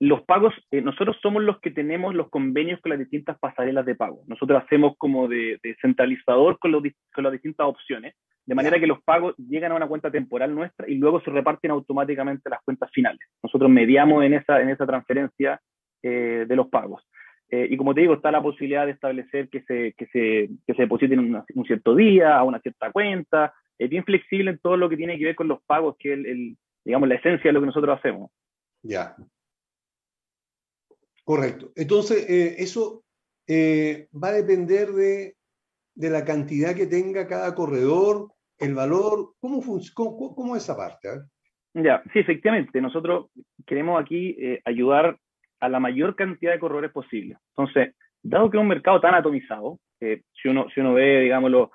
[0.01, 3.95] los pagos, eh, nosotros somos los que tenemos los convenios con las distintas pasarelas de
[3.95, 4.23] pago.
[4.27, 8.15] Nosotros hacemos como de, centralizador con, con las distintas opciones
[8.47, 11.71] de manera que los pagos llegan a una cuenta temporal nuestra y luego se reparten
[11.71, 13.21] automáticamente las cuentas finales.
[13.43, 15.61] Nosotros mediamos en esa, en esa transferencia
[16.03, 17.03] eh, de los pagos.
[17.49, 20.75] Eh, y como te digo, está la posibilidad de establecer que se, que se, que
[20.75, 23.53] se depositen un cierto día, a una cierta cuenta.
[23.79, 26.19] Es bien flexible en todo lo que tiene que ver con los pagos, que es
[26.19, 28.31] el, digamos, la esencia de lo que nosotros hacemos.
[28.83, 29.17] Ya.
[31.25, 31.73] Correcto.
[31.77, 33.03] Entonces, eh, eso
[33.49, 35.35] va a depender de,
[35.97, 38.29] de, la cantidad que tenga cada corredor
[38.61, 39.63] el valor, ¿cómo,
[39.95, 41.09] cómo, cómo es esa parte?
[41.75, 42.81] Ya, sí, efectivamente.
[42.81, 43.31] Nosotros
[43.67, 45.19] queremos aquí eh, ayudar
[45.61, 47.37] a la mayor cantidad de corredores posible.
[47.57, 51.51] Entonces, dado que es un mercado tan atomizado, eh, si, uno, si uno ve, digamos,
[51.51, 51.69] los,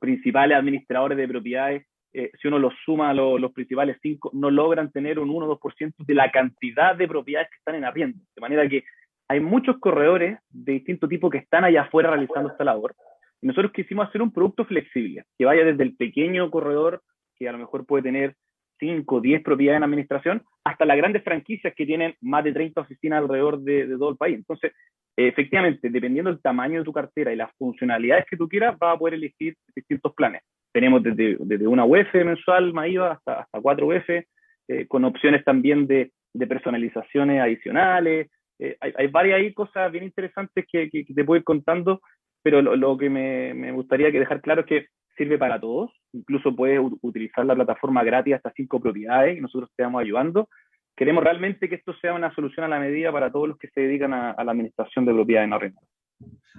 [0.00, 4.90] principales administradores de propiedades, eh, si uno los suma a los, principales cinco, no logran
[4.90, 8.18] tener un 1 o 2% de la cantidad de propiedades que están en arriendo.
[8.34, 8.84] De manera que
[9.28, 12.94] hay muchos corredores de distinto tipo que están allá afuera realizando esta labor
[13.42, 17.02] nosotros quisimos hacer un producto flexible, que vaya desde el pequeño corredor,
[17.36, 18.34] que a lo mejor puede tener
[18.78, 22.80] 5 o 10 propiedades en administración, hasta las grandes franquicias que tienen más de 30
[22.80, 24.36] oficinas alrededor de, todo el país.
[24.36, 24.72] Entonces,
[25.16, 28.98] efectivamente, dependiendo del tamaño de tu cartera y las funcionalidades que tú quieras, vas a
[28.98, 30.42] poder elegir distintos planes.
[30.72, 36.10] Tenemos desde, una UF mensual, MAIVA, hasta, hasta 4 UF, eh, con opciones también de,
[36.48, 38.28] personalizaciones adicionales.
[38.58, 42.00] Eh, hay, hay, varias cosas bien interesantes que, que, que, te puedo ir contando
[42.46, 44.86] pero lo, que me, gustaría que dejar claro es que
[45.16, 49.82] sirve para todos, incluso puedes utilizar la plataforma gratis hasta cinco propiedades y nosotros te
[49.82, 50.48] vamos ayudando.
[50.96, 53.82] Queremos realmente que esto sea una solución a la medida para todos los que se
[53.82, 55.90] dedican a, la administración de propiedades no arrendadas.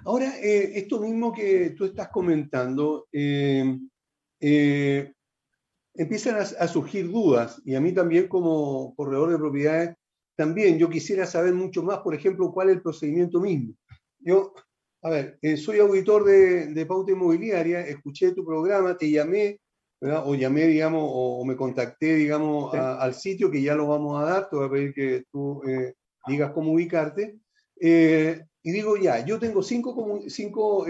[0.04, 3.76] Ahora, eh, esto mismo que tú estás comentando, eh,
[4.40, 5.12] eh,
[5.94, 9.96] empiezan a, a, surgir dudas y a mí también como corredor de propiedades,
[10.36, 13.74] también yo quisiera saber mucho más, por ejemplo, cuál es el procedimiento mismo.
[14.20, 14.52] Yo
[15.02, 19.60] a ver, eh, soy auditor de, Pauta Inmobiliaria, escuché tu programa, te llamé,
[20.00, 24.48] o llamé, digamos, o, me contacté, digamos, al sitio que ya lo vamos a dar,
[24.48, 25.94] te voy a pedir que tú eh,
[26.26, 27.38] digas cómo ubicarte.
[27.80, 30.84] Eh, y digo, ya, yo tengo cinco, cinco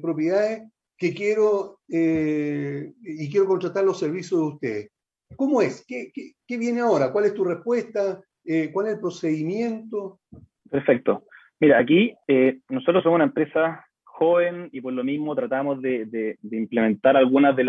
[0.00, 0.62] propiedades
[0.98, 4.90] que quiero y quiero contratar los servicios de ustedes.
[5.36, 5.84] ¿Cómo es?
[5.86, 7.12] ¿Qué, qué viene ahora?
[7.12, 8.22] ¿Cuál es tu respuesta?
[8.72, 10.20] ¿Cuál es el procedimiento?
[10.70, 11.26] Perfecto.
[11.58, 17.16] Mira, aquí eh, nosotros somos una empresa joven y por lo mismo tratamos de, implementar
[17.16, 17.64] algunas de,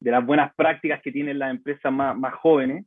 [0.00, 2.84] de, las buenas prácticas que tienen las empresas más, más jóvenes,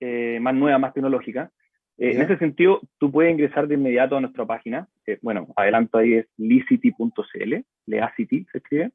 [0.00, 1.50] eh, más nuevas, más tecnológicas.
[1.98, 4.88] Eh, en ese sentido, tú puedes ingresar de inmediato a nuestra página.
[5.20, 7.54] bueno, adelanto ahí es licity.cl,
[7.86, 8.92] Leacity se escribe.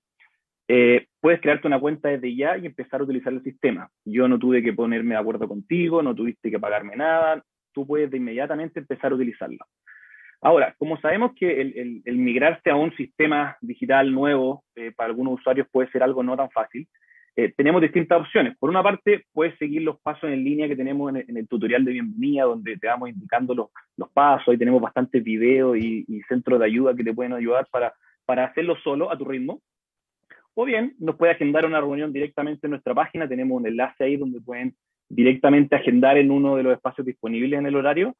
[1.20, 3.90] puedes crearte una cuenta desde ya y empezar a utilizar el sistema.
[4.06, 8.10] Yo no tuve que ponerme de acuerdo contigo, no tuviste que pagarme nada, tú puedes
[8.10, 9.66] de inmediatamente empezar a utilizarlo.
[10.42, 15.68] Ahora, como sabemos que el, migrarse a un sistema digital nuevo eh, para algunos usuarios
[15.72, 16.88] puede ser algo no tan fácil,
[17.36, 18.58] eh, tenemos distintas opciones.
[18.58, 21.94] Por una parte, puedes seguir los pasos en línea que tenemos en, el tutorial de
[21.94, 23.70] bienvenida, donde te vamos indicando los,
[24.12, 27.94] pasos, y tenemos bastantes videos y, y, centros de ayuda que te pueden ayudar para,
[28.26, 29.62] para hacerlo solo a tu ritmo.
[30.56, 34.18] O bien, nos puede agendar una reunión directamente en nuestra página, tenemos un enlace ahí
[34.18, 34.76] donde pueden
[35.08, 38.16] directamente agendar en uno de los espacios disponibles en el horario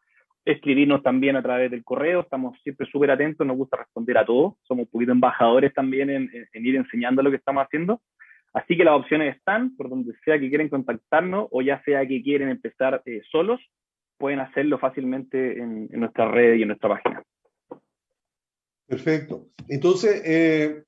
[0.48, 4.58] escribirnos también a través del correo, estamos siempre súper atentos, nos gusta responder a todo,
[4.64, 8.02] somos un poquito embajadores también en, ir enseñando lo que estamos haciendo.
[8.54, 12.24] Así que las opciones están, por donde sea que quieren contactarnos o ya sea que
[12.24, 13.60] quieren empezar eh, solos,
[14.18, 17.22] pueden hacerlo fácilmente en, nuestra red y en nuestra página.
[18.88, 19.48] Perfecto.
[19.68, 20.84] Entonces, eh,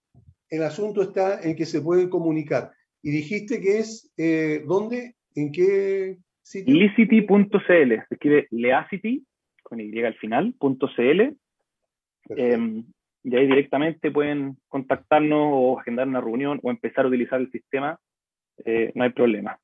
[0.49, 2.71] el asunto está en que se pueden comunicar.
[3.03, 5.15] Y dijiste que es, eh, ¿dónde?
[5.35, 6.73] ¿En qué sitio?
[6.73, 9.25] Licity.cl, se escribe Leacity
[9.69, 11.37] con Y al final, .cl.
[12.29, 12.85] Em,
[13.23, 17.99] y ahí directamente pueden contactarnos o agendar una reunión o empezar a utilizar el sistema,
[18.65, 19.59] eh, no hay problema.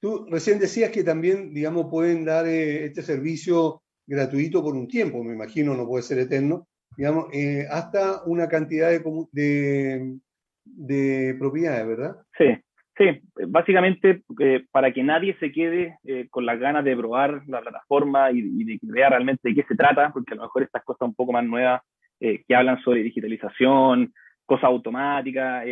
[0.00, 5.22] Tú recién decías que también, digamos, pueden dar eh, este servicio gratuito por un tiempo,
[5.22, 10.18] me imagino, no puede ser eterno, digamos, eh, hasta una cantidad de, de,
[10.64, 12.16] de propiedades, ¿verdad?
[12.36, 12.46] Sí,
[12.96, 13.04] Sí,
[13.48, 18.30] básicamente eh, para que nadie se quede eh, con las ganas de probar la plataforma
[18.30, 21.14] y, de ver realmente de qué se trata, porque a lo mejor estas cosas un
[21.14, 21.82] poco más nuevas
[22.18, 24.12] eh, que hablan sobre digitalización,
[24.44, 25.64] cosas automáticas,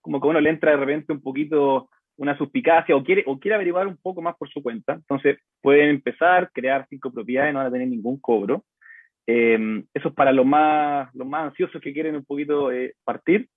[0.00, 3.54] como que uno le entra de repente un poquito una suspicacia o quiere, o quiere
[3.54, 4.94] averiguar un poco más por su cuenta.
[4.94, 8.64] Entonces pueden empezar, crear cinco propiedades, no van a tener ningún cobro.
[9.26, 12.70] eso es para los más, los más ansiosos que quieren un poquito
[13.04, 13.48] partir.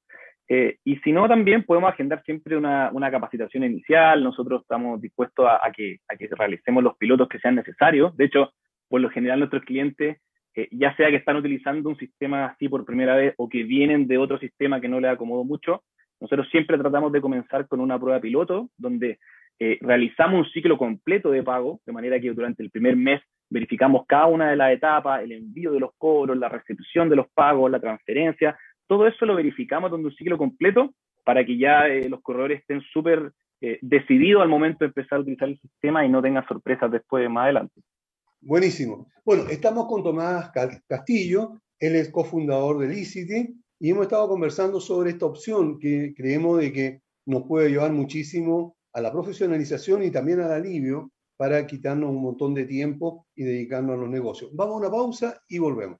[0.50, 4.24] Eh, y si no, también podemos agendar siempre una, una capacitación inicial.
[4.24, 8.16] Nosotros estamos dispuestos a, que, a, que, realicemos los pilotos que sean necesarios.
[8.16, 8.54] De hecho,
[8.88, 10.18] por lo general nuestros clientes,
[10.56, 14.08] eh, ya sea que están utilizando un sistema así por primera vez o que vienen
[14.08, 15.84] de otro sistema que no les acomodó mucho,
[16.20, 19.20] nosotros siempre tratamos de comenzar con una prueba piloto donde
[19.60, 24.06] eh, realizamos un ciclo completo de pago, de manera que durante el primer mes verificamos
[24.08, 27.72] cada una de las etapas, el envío de los cobros, la recepción de los pagos,
[27.72, 28.58] la transferencia,
[28.88, 32.82] todo eso lo verificamos donde un ciclo completo para que ya eh, los corredores estén
[32.94, 36.92] súper eh, decididos al momento de empezar a utilizar el sistema y no tengan sorpresas
[36.92, 37.82] después más adelante.
[38.40, 39.08] Buenísimo.
[39.26, 40.52] Bueno, estamos con Tomás
[40.88, 46.60] Castillo, él es cofundador de Licity y hemos estado conversando sobre esta opción que creemos
[46.60, 52.10] de que nos puede llevar muchísimo a la profesionalización y también al alivio para quitarnos
[52.10, 54.52] un montón de tiempo y dedicarnos a los negocios.
[54.54, 56.00] Vamos a una pausa y volvemos.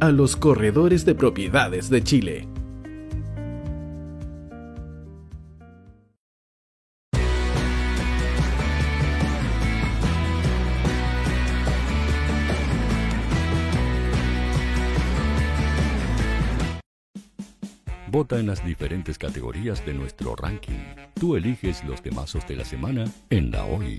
[0.00, 2.48] a los corredores de propiedades de Chile.
[18.08, 20.80] Vota en las diferentes categorías de nuestro ranking.
[21.14, 23.98] Tú eliges los temazos de la semana en la hoy.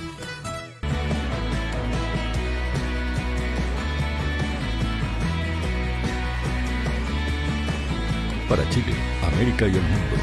[8.51, 8.91] para Chile,
[9.23, 10.17] América y el mundo.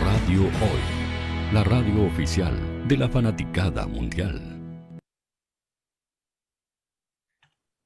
[0.00, 4.40] Radio Hoy, la radio oficial de la fanaticada mundial.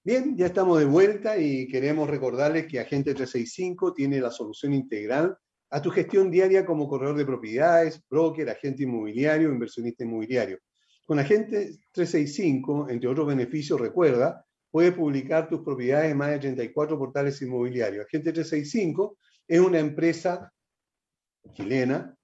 [0.05, 5.37] Bien, ya estamos de vuelta y queremos recordarles que Agente 365 tiene la solución integral
[5.71, 10.61] a tu gestión diaria como corredor de propiedades, broker, agente inmobiliario, inversionista inmobiliario.
[11.05, 16.97] Con Agente 365, entre otros beneficios, recuerda, puedes publicar tus propiedades en más de 34
[16.97, 18.07] portales inmobiliarios.
[18.07, 19.19] Agente 365
[19.53, 20.51] es una empresa
[21.53, 22.17] chilena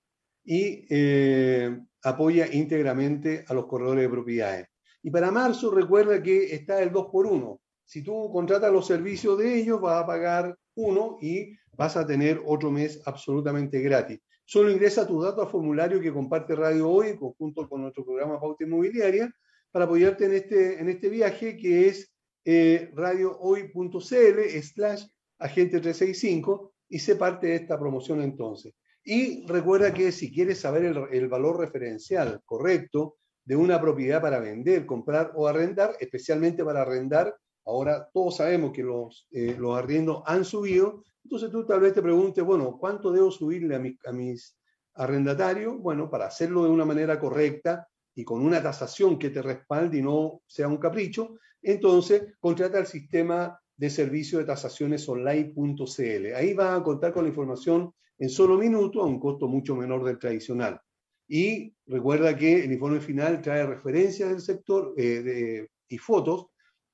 [0.42, 4.68] y eh, apoya íntegramente a los corredores de propiedades.
[5.02, 9.36] Y para marzo recuerda que está el 2 por 1 Si tú contratas los servicios
[9.36, 14.20] de ellos, vas a pagar uno y vas a tener otro mes absolutamente gratis.
[14.46, 18.40] Solo ingresa tus datos al formulario que comparte Radio Hoy en conjunto con nuestro programa
[18.40, 19.30] Pauta Inmobiliaria
[19.70, 22.10] para apoyarte en este, en este viaje que es
[22.46, 25.04] eh, radiohoy.cl slash
[25.38, 28.74] agente 365 sé parte de esta promoción entonces.
[29.04, 34.84] Y recuerda que si quieres saber el, valor referencial correcto de una propiedad para vender,
[34.84, 37.34] comprar o arrendar, especialmente para arrendar,
[37.64, 42.02] ahora todos sabemos que los, eh, los arriendos han subido, entonces tú tal vez te
[42.02, 44.56] preguntes, bueno, ¿cuánto debo subirle a, a mis
[44.94, 45.78] arrendatarios?
[45.78, 50.02] Bueno, para hacerlo de una manera correcta y con una tasación que te respalde y
[50.02, 56.34] no sea un capricho, entonces contrata el sistema de servicio de tasaciones online.cl.
[56.34, 60.04] Ahí vas a contar con la información en solo minutos a un costo mucho menor
[60.04, 60.80] del tradicional.
[61.28, 66.46] Y recuerda que el informe final trae referencias del sector eh, y fotos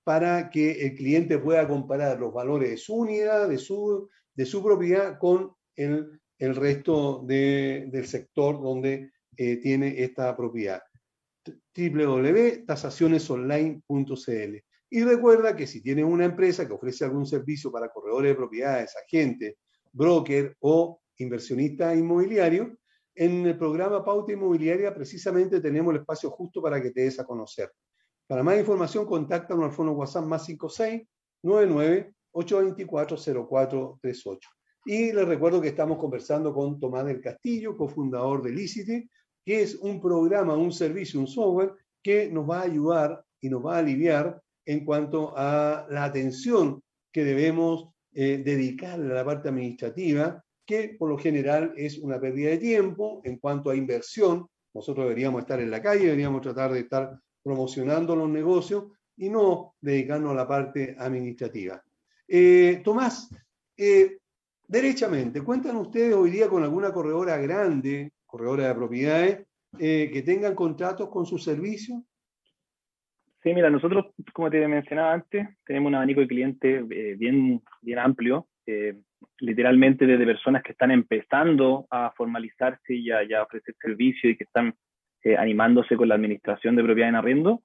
[0.04, 4.62] para que el cliente pueda comparar los valores de su unidad, de su, de su
[4.62, 10.82] propiedad con el, el resto del sector donde eh, tiene esta propiedad.
[11.74, 18.36] www.tasacionesonline.cl y recuerda que si tienes una empresa que ofrece algún servicio para corredores de
[18.36, 19.58] propiedades, agente,
[19.92, 22.78] broker o inversionista inmobiliario,
[23.12, 27.24] en el programa Pauta Inmobiliaria precisamente tenemos el espacio justo para que te des a
[27.24, 27.72] conocer.
[28.28, 33.16] Para más información, contáctanos al fono WhatsApp más 5699 824
[33.48, 34.48] 0438.
[34.84, 39.10] Y les recuerdo que estamos conversando con Tomás del Castillo, cofundador de Licity,
[39.44, 43.66] que es un programa, un servicio, un software que nos va a ayudar y nos
[43.66, 49.48] va a aliviar en cuanto a la atención que debemos eh, dedicarle a la parte
[49.48, 54.46] administrativa, que por lo general es una pérdida de tiempo en cuanto a inversión.
[54.72, 58.84] Nosotros deberíamos estar en la calle, deberíamos tratar de estar promocionando los negocios
[59.16, 61.82] y no dedicarnos a la parte administrativa.
[62.26, 63.28] Eh, Tomás,
[63.76, 64.18] eh,
[64.66, 69.46] derechamente, ¿cuentan ustedes hoy día con alguna corredora grande, corredora de propiedades,
[69.76, 72.04] que tengan contratos con su servicio?
[73.44, 77.98] Sí, mira, nosotros, como te mencionaba antes, tenemos un abanico de clientes eh, bien, bien
[77.98, 78.94] amplio, eh,
[79.38, 84.74] literalmente desde personas que están empezando a formalizarse y a, ofrecer servicios y que están
[85.24, 87.60] eh, animándose con la administración de propiedad en arriendo,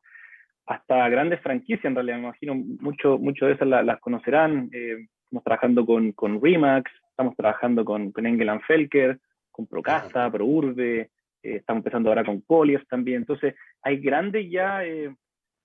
[0.65, 4.69] hasta grandes franquicias, en realidad, me imagino, muchos mucho de esas las conocerán.
[4.73, 9.17] estamos trabajando con, con Remax, estamos trabajando con, con Engel Felker,
[9.49, 11.09] con Procasta, ProUrbe,
[11.41, 13.19] estamos empezando ahora con Colliers también.
[13.19, 14.83] Entonces, hay grandes ya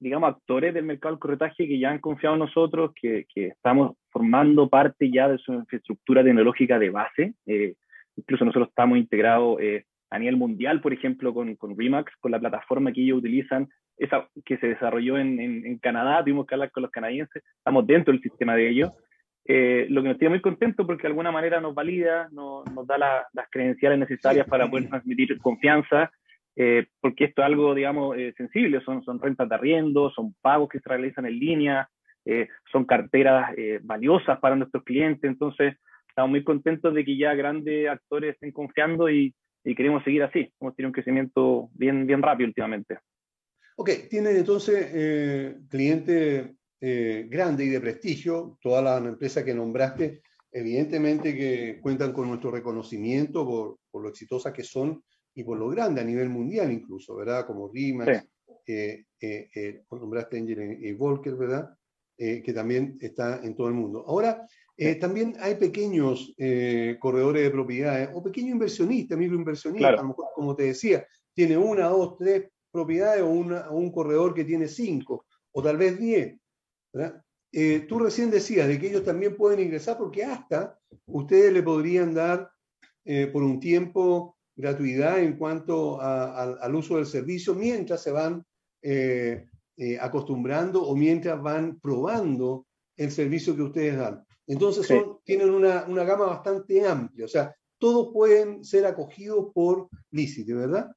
[0.05, 3.97] digamos, actores del mercado del corretaje que ya han confiado en nosotros, que, que estamos
[4.11, 7.33] formando parte ya de su infraestructura tecnológica de base.
[7.47, 7.75] Eh,
[8.15, 12.39] incluso nosotros estamos integrados eh, a nivel mundial, por ejemplo, con, con Remax, con la
[12.39, 16.83] plataforma que ellos utilizan, esa que se desarrolló en, en, Canadá, tuvimos que hablar con
[16.83, 18.93] los canadienses, estamos dentro del sistema de ellos.
[19.47, 22.87] Eh, lo que nos tiene muy contentos porque de alguna manera nos valida, nos, nos
[22.87, 26.11] da las credenciales necesarias para poder transmitir confianza
[26.57, 30.69] eh, porque esto es algo, digamos, eh, sensible, son, son rentas de arriendo, son pagos
[30.69, 31.89] que se realizan en línea,
[32.25, 35.75] eh, son carteras valiosas para nuestros clientes, entonces
[36.09, 39.35] estamos muy contentos de que ya grandes actores estén confiando y,
[39.65, 42.99] y queremos seguir así, hemos tenido un crecimiento bien, bien rápido últimamente.
[43.77, 46.51] Ok, tienen entonces clientes
[46.81, 53.45] grandes y de prestigio, todas las empresas que nombraste, evidentemente que cuentan con nuestro reconocimiento
[53.45, 55.03] por, por lo exitosas que son
[55.35, 57.47] y por lo grande a nivel mundial incluso, ¿verdad?
[57.47, 58.27] Como Rimax,
[58.67, 61.77] eh, eh, eh, nombraste Angel y Volker, ¿verdad?
[62.17, 64.05] que también está en todo el mundo.
[64.07, 64.47] Ahora,
[65.01, 66.33] también hay pequeños
[67.01, 71.05] corredores de propiedades o pequeños inversionistas, microinversionistas, a lo mejor, como te decía,
[71.35, 75.99] tiene una, dos, tres propiedades o, una, un corredor que tiene cinco o tal vez
[75.99, 76.39] diez.
[76.93, 77.21] ¿verdad?
[77.89, 82.49] tú recién decías de que ellos también pueden ingresar porque hasta ustedes le podrían dar
[83.33, 88.45] por un tiempo gratuidad en cuanto al uso del servicio mientras se van
[88.83, 89.47] eh,
[89.77, 94.25] eh, acostumbrando o mientras van probando el servicio que ustedes dan.
[94.47, 94.87] Entonces
[95.25, 100.91] tienen una, una, gama bastante amplia, o sea, todos pueden ser acogidos por Licite, ¿verdad?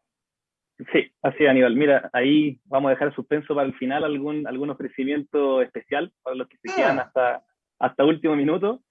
[0.91, 1.75] Sí, así Aníbal.
[1.75, 6.47] Mira, ahí vamos a dejar suspenso para el final algún, algún ofrecimiento especial para los
[6.47, 7.03] que se quedan ah.
[7.03, 7.43] hasta,
[7.79, 8.83] hasta último minuto.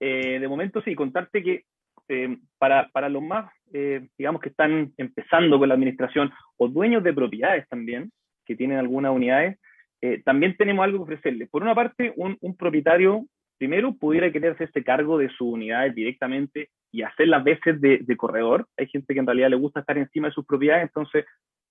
[0.00, 1.64] Eh, de momento sí, contarte que
[2.08, 7.02] eh, para, para, los más, eh, digamos, que están empezando con la administración o dueños
[7.02, 8.10] de propiedades también,
[8.44, 9.58] que tienen algunas unidades,
[10.00, 11.48] eh, también tenemos algo que ofrecerles.
[11.48, 13.26] Por una parte, un, un, propietario,
[13.58, 18.16] primero, pudiera querer hacerse cargo de sus unidades directamente y hacer las veces de, de,
[18.16, 18.66] corredor.
[18.76, 21.24] Hay gente que en realidad le gusta estar encima de sus propiedades, entonces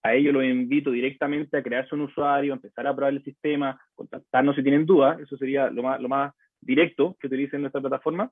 [0.04, 4.56] a ellos los invito directamente a crearse un usuario, empezar a probar el sistema, contactarnos
[4.56, 8.30] si tienen dudas, eso sería lo más, lo más directo que utilicen nuestra plataforma.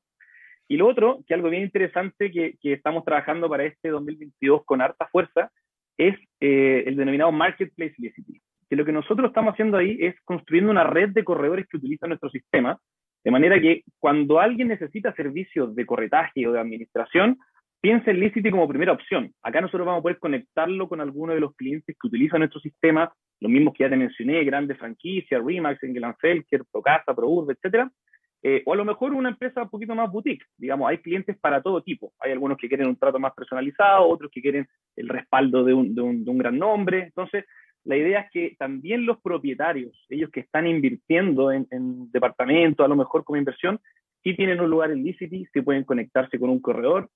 [0.68, 4.82] Y lo otro, que algo bien interesante que, que estamos trabajando para este 2022 con
[4.82, 5.52] harta fuerza,
[5.98, 8.42] es eh, el denominado Marketplace Licity.
[8.70, 12.10] Que lo que nosotros estamos haciendo ahí es construyendo una red de corredores que utilizan
[12.10, 12.80] nuestro sistema,
[13.24, 17.38] de manera que cuando alguien necesita servicios de corretaje o de administración,
[17.80, 19.32] piensa en Licity como primera opción.
[19.42, 23.14] Acá nosotros vamos a poder conectarlo con algunos de los clientes que utilizan nuestro sistema,
[23.40, 27.92] los mismos que ya te mencioné, grandes franquicias, Remax, Engeland-Felker, Procasa, ProUrb, etcétera.
[28.46, 30.46] Eh, o a lo mejor una empresa un poquito más boutique.
[30.58, 32.12] Digamos, hay clientes para todo tipo.
[32.20, 34.68] Hay algunos que quieren un trato más personalizado, otros que quieren
[34.98, 37.04] el respaldo de un, de un, de un gran nombre.
[37.04, 37.46] Entonces,
[37.86, 42.90] la idea es que también los propietarios, ellos que están invirtiendo en, en departamentos, a
[42.90, 43.80] lo mejor como inversión,
[44.24, 47.10] si tienen un lugar en Licity, si pueden conectarse con un corredor.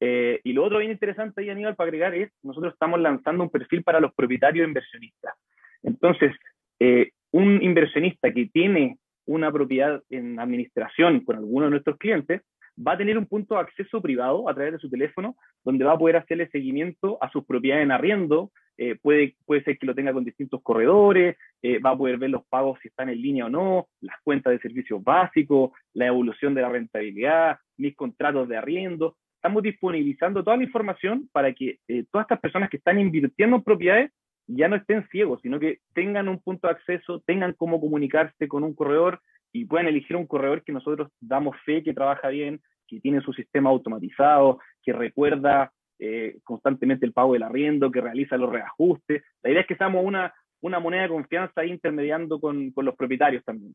[0.00, 3.50] Eh, y lo otro bien interesante ahí, Aníbal, para agregar es, nosotros estamos lanzando un
[3.50, 5.34] perfil para los propietarios inversionistas.
[5.82, 6.34] Entonces,
[6.80, 12.42] eh, un inversionista que tiene una propiedad en administración con alguno de nuestros clientes,
[12.76, 15.92] va a tener un punto de acceso privado a través de su teléfono, donde va
[15.92, 19.94] a poder hacerle seguimiento a sus propiedades en arriendo, eh, puede, puede ser que lo
[19.94, 23.46] tenga con distintos corredores, eh, va a poder ver los pagos si están en línea
[23.46, 28.56] o no, las cuentas de servicios básicos, la evolución de la rentabilidad, mis contratos de
[28.56, 29.16] arriendo.
[29.36, 33.62] Estamos disponibilizando toda la información para que eh, todas estas personas que están invirtiendo en
[33.62, 34.10] propiedades
[34.46, 38.64] ya no estén ciegos, sino que tengan un punto de acceso, tengan cómo comunicarse con
[38.64, 39.20] un corredor
[39.52, 43.32] y puedan elegir un corredor que nosotros damos fe que trabaja bien, que tiene su
[43.32, 49.22] sistema automatizado, que recuerda eh, constantemente el pago del arriendo, que realiza los reajustes.
[49.42, 53.44] La idea es que seamos una, una moneda de confianza intermediando con, con los propietarios
[53.44, 53.74] también.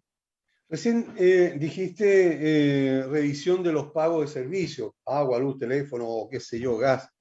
[0.69, 6.61] Recién eh, dijiste eh, revisión de los pagos de servicio, agua, luz, teléfono, qué sé
[6.61, 7.11] yo, gas.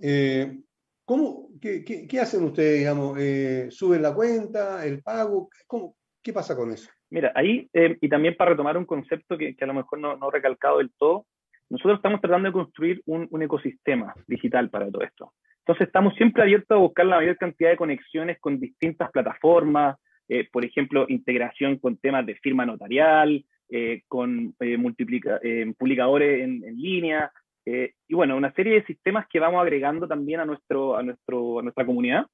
[0.00, 0.58] Eh,
[1.04, 3.18] ¿cómo, qué, qué, qué, hacen ustedes, digamos?
[3.18, 5.48] Eh, ¿Suben la cuenta, el pago?
[5.66, 6.90] ¿Cómo, ¿Qué pasa con eso?
[7.10, 10.28] Mira, ahí, eh, y también para retomar un concepto que, a lo mejor no, no
[10.28, 11.26] he recalcado del todo,
[11.68, 15.32] nosotros estamos tratando de construir un, un, ecosistema digital para todo esto.
[15.58, 19.96] Entonces estamos siempre abiertos a buscar la mayor cantidad de conexiones con distintas plataformas,
[20.28, 25.40] eh, por ejemplo, integración con temas de firma notarial, eh, con eh, multiplica,
[25.78, 27.30] publicadores en línea,
[27.64, 31.62] y bueno, una serie de sistemas que vamos agregando también a, nuestro, a, nuestro, a
[31.62, 32.26] nuestra comunidad.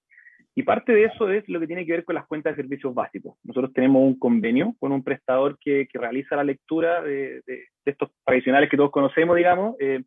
[0.55, 2.93] Y parte de eso es lo que tiene que ver con las cuentas de servicios
[2.93, 3.37] básicos.
[3.45, 7.67] Nosotros tenemos un convenio con un prestador que, que realiza la lectura de, de, de,
[7.85, 10.03] estos tradicionales que todos conocemos, digamos, eh,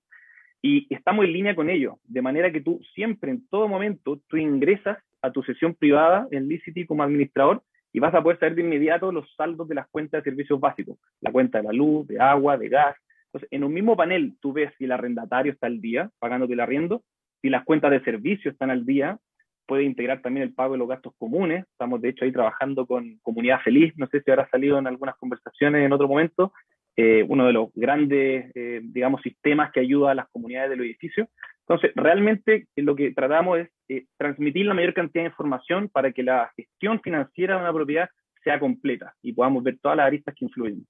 [0.61, 4.37] y estamos en línea con ellos, de manera que tú siempre, en todo momento, tú
[4.37, 7.63] ingresas a tu sesión privada en Licity como administrador
[7.93, 10.97] y vas a poder saber de inmediato los saldos de las cuentas de servicios básicos,
[11.19, 12.95] la cuenta de la luz, de agua, de gas.
[13.33, 16.59] Entonces, en un mismo panel tú ves si el arrendatario está al día, pagándote el
[16.59, 17.03] arriendo,
[17.41, 19.17] si las cuentas de servicio están al día,
[19.65, 21.65] puede integrar también el pago de los gastos comunes.
[21.71, 23.93] Estamos, de hecho, ahí trabajando con Comunidad Feliz.
[23.95, 26.51] No sé si habrá salido en algunas conversaciones en otro momento.
[26.97, 31.29] Eh, uno de los grandes, eh, digamos, sistemas que ayuda a las comunidades del edificio.
[31.61, 36.23] Entonces, realmente lo que tratamos es eh, transmitir la mayor cantidad de información para que
[36.23, 38.09] la gestión financiera de una propiedad
[38.43, 40.85] sea completa y podamos ver todas las aristas que influyen.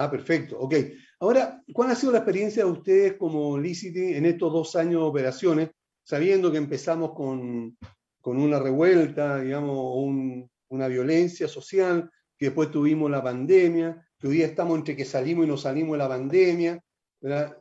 [0.00, 0.58] Ah, perfecto.
[0.58, 0.74] Ok.
[1.20, 5.08] Ahora, ¿cuál ha sido la experiencia de ustedes como Licity en estos dos años de
[5.08, 5.70] operaciones?
[6.10, 7.76] sabiendo que empezamos con,
[8.20, 14.36] con una revuelta, digamos, un, una violencia social, que después tuvimos la pandemia, que hoy
[14.36, 16.80] día estamos entre que salimos y no salimos de la pandemia.
[17.20, 17.56] ¿verdad?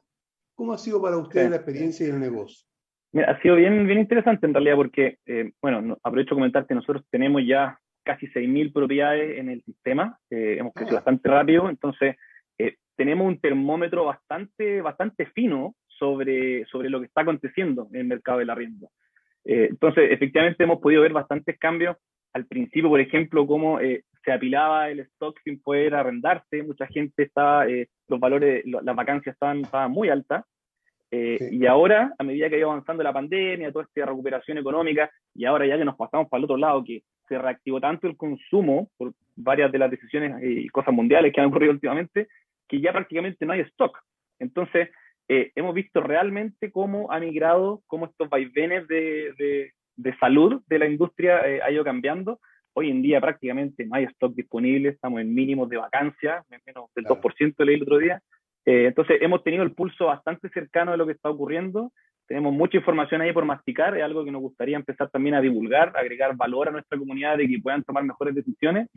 [0.55, 1.49] ¿Cómo ha sido para ustedes sí.
[1.51, 2.65] la experiencia y el negocio?
[3.11, 6.65] Mira, ha sido bien, bien interesante en realidad porque, eh, bueno, no, aprovecho de comentar
[6.65, 11.01] que nosotros tenemos ya casi 6.000 propiedades en el sistema, eh, hemos crecido ah.
[11.01, 12.15] bastante rápido, entonces
[12.99, 18.39] tenemos un termómetro bastante, bastante fino sobre, sobre lo que está aconteciendo en el mercado
[18.39, 18.89] del arriendo.
[19.45, 21.95] Eh, entonces, efectivamente hemos podido ver bastantes cambios.
[22.33, 27.23] Al principio, por ejemplo, cómo eh, se apilaba el stock sin poder arrendarse, mucha gente
[27.23, 30.43] estaba, eh, los valores, lo, las vacancias estaban, estaban muy altas.
[31.09, 31.37] Sí.
[31.51, 35.45] Y ahora, a medida que ha ido avanzando la pandemia, toda esta recuperación económica, y
[35.45, 38.89] ahora ya que nos pasamos para el otro lado, que se reactivó tanto el consumo
[38.97, 42.27] por varias de las decisiones y cosas mundiales que han ocurrido últimamente,
[42.69, 43.99] que ya prácticamente no hay stock.
[44.39, 44.89] Entonces,
[45.27, 50.79] eh, hemos visto realmente cómo ha migrado, cómo estos vaivenes de, de, de salud de
[50.79, 52.39] la industria eh, ha ido cambiando.
[52.73, 57.05] Hoy en día prácticamente no hay stock disponible, estamos en mínimos de vacancia, menos del
[57.05, 57.21] claro.
[57.21, 58.21] 2% leí el otro día.
[58.65, 61.91] Eh, entonces hemos tenido el pulso bastante cercano de lo que está ocurriendo.
[62.27, 65.91] Tenemos mucha información ahí por masticar, es algo que nos gustaría empezar también a divulgar,
[65.97, 68.87] agregar valor a nuestra comunidad de que puedan tomar mejores decisiones,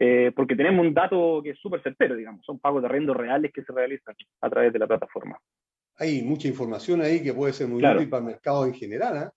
[0.00, 3.52] eh, porque tenemos un dato que es súper certero, digamos, son pagos de arrendo reales
[3.52, 5.38] que se realizan a través de la plataforma
[6.00, 7.98] hay mucha información ahí que puede ser muy claro.
[7.98, 9.16] útil para el mercado en general.
[9.22, 9.30] ¿eh?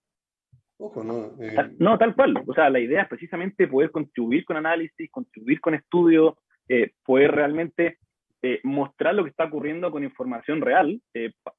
[0.78, 1.32] Ojo, ¿no?
[1.44, 1.76] Eh...
[1.78, 2.42] No, tal cual.
[2.48, 6.36] O sea, la idea es precisamente poder contribuir con análisis, contribuir con estudios,
[6.70, 7.98] eh, poder realmente
[8.42, 11.02] eh, mostrar lo que está ocurriendo con información real.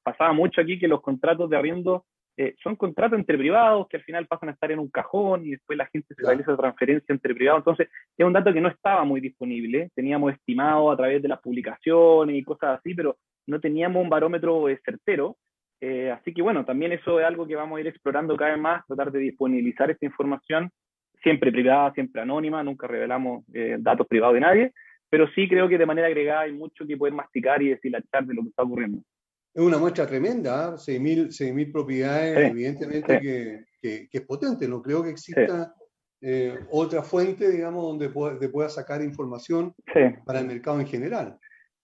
[0.01, 2.05] Pasaba mucho aquí que los contratos de arriendo
[2.61, 5.77] son contratos entre privados que al final pasan a estar en un cajón y después
[5.77, 6.37] la gente se claro.
[6.37, 7.59] realiza transferencia entre privados.
[7.59, 9.89] Entonces, es un dato que no estaba muy disponible.
[9.95, 13.17] Teníamos estimado a través de las publicaciones y cosas así, pero
[13.47, 15.37] no teníamos un barómetro certero
[15.81, 18.59] Eh, así que bueno, también eso es algo que vamos a ir explorando cada vez
[18.59, 20.71] más, tratar de disponibilizar esta información,
[21.21, 24.71] siempre privada, siempre anónima, nunca revelamos eh, datos privados de nadie,
[25.09, 28.33] pero sí creo que de manera agregada hay mucho que poder masticar y deshilachar de
[28.33, 28.99] lo que está ocurriendo.
[29.55, 30.77] Es una muestra tremenda, ¿eh?
[30.77, 35.73] 6.000 propiedades, evidentemente Que, que, es potente, no creo que exista
[36.21, 39.73] eh, otra fuente, digamos, donde pueda, pueda sacar información
[40.25, 41.37] para el mercado en general.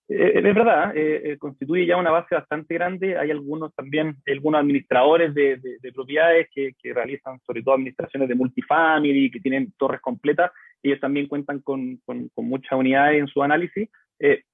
[0.09, 3.17] Eh, es verdad, eh, constituye ya una base bastante grande.
[3.17, 8.35] Hay algunos también, algunos administradores de, de, propiedades que, que, realizan sobre todo administraciones de
[8.35, 10.51] multifamily, que tienen torres completas.
[10.83, 13.89] Ellos también cuentan con, con, muchas unidades en su análisis.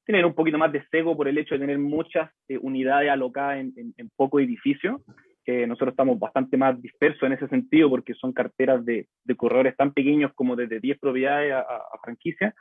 [0.06, 3.74] Tienen un poquito más de cego por el hecho de tener muchas unidades alocadas en,
[3.76, 5.02] en, poco edificio.
[5.46, 9.94] nosotros estamos bastante más dispersos en ese sentido porque son carteras de, de corredores tan
[9.94, 12.56] pequeños como desde 10 propiedades a, a franquicia.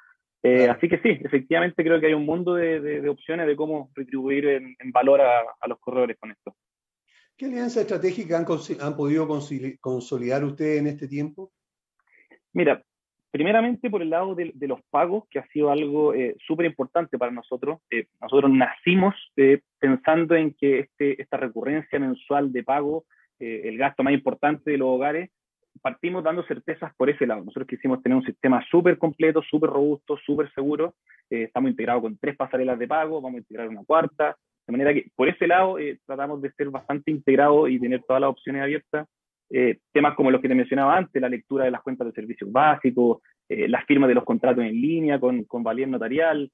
[0.49, 4.47] Eh, así que sí, efectivamente creo que hay un mundo de, opciones de cómo retribuir
[4.47, 6.55] en, valor a, los corredores con esto.
[7.37, 11.53] ¿Qué alianza estratégica han, podido consolidar ustedes en este tiempo?
[12.53, 12.83] Mira,
[13.37, 17.33] primeramente por el lado de, los pagos, que ha sido algo eh, súper importante para
[17.33, 17.81] nosotros.
[17.91, 19.15] Eh, nosotros nacimos
[19.79, 23.05] pensando en que este, esta recurrencia mensual de pago,
[23.39, 25.31] el gasto más importante de los hogares,
[25.81, 27.45] partimos dando certezas por ese lado.
[27.45, 30.95] Nosotros quisimos tener un sistema súper completo, súper robusto, súper seguro.
[31.31, 34.37] Eh, estamos integrados con tres pasarelas de pago, vamos a integrar una cuarta.
[34.67, 38.21] De manera que por ese lado eh, tratamos de ser bastante integrados y tener todas
[38.21, 39.07] las opciones abiertas.
[39.51, 42.51] Eh, temas como los que te mencionaba antes, la lectura de las cuentas de servicios
[42.51, 43.19] básicos,
[43.49, 46.51] las firmas de los contratos en línea con, con valier notarial,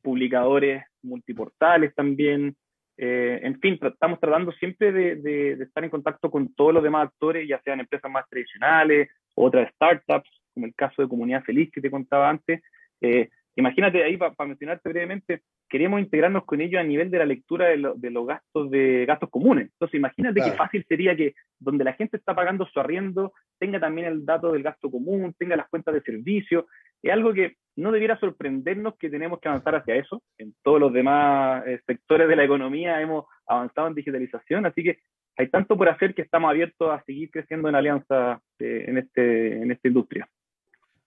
[0.00, 2.56] publicadores multiportales también,
[3.02, 7.48] eh, en fin, estamos tratando siempre de, estar en contacto con todos los demás actores,
[7.48, 11.90] ya sean empresas más tradicionales, otras startups, como el caso de Comunidad Feliz que te
[11.90, 12.60] contaba antes.
[13.00, 15.40] Eh, imagínate ahí, para mencionarte brevemente,
[15.70, 19.70] queremos integrarnos con ellos a nivel de la lectura de, los gastos de gastos comunes.
[19.72, 24.08] Entonces, imagínate qué fácil sería que donde la gente está pagando su arriendo tenga también
[24.08, 26.66] el dato del gasto común, tenga las cuentas de servicio.
[27.02, 30.22] Es algo que no debiera sorprendernos que tenemos que avanzar hacia eso.
[30.38, 34.98] En todos los demás eh, sectores de la economía hemos avanzado en digitalización, así que
[35.36, 39.62] hay tanto por hacer que estamos abiertos a seguir creciendo en alianza eh, en, este,
[39.62, 40.28] en esta industria.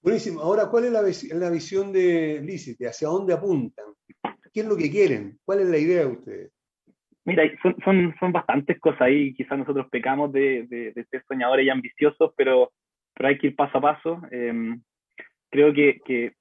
[0.03, 0.41] Buenísimo.
[0.41, 2.87] Ahora, ¿cuál es la, visión de Licite?
[2.87, 3.85] ¿Hacia dónde apuntan?
[4.53, 5.39] ¿Qué es lo que quieren?
[5.45, 6.51] ¿Cuál es la idea de ustedes?
[7.23, 7.43] Mira,
[7.85, 9.33] son, son, bastantes cosas ahí.
[9.33, 12.73] Quizás nosotros pecamos de, de, ser soñadores y ambiciosos, pero,
[13.13, 14.21] pero hay que ir paso a paso.
[14.29, 14.83] Em,
[15.49, 16.33] creo que, que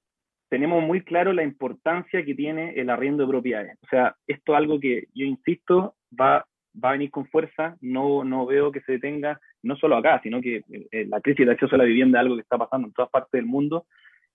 [0.49, 3.77] tenemos muy claro la importancia que tiene el arriendo de propiedades.
[3.81, 6.45] O sea, esto es algo que yo insisto, va,
[6.81, 10.41] va a venir con fuerza, no, no veo que se detenga, no solo acá, sino
[10.41, 12.93] que eh, la crisis de acceso a la vivienda es algo que está pasando en
[12.93, 13.85] todas partes del mundo.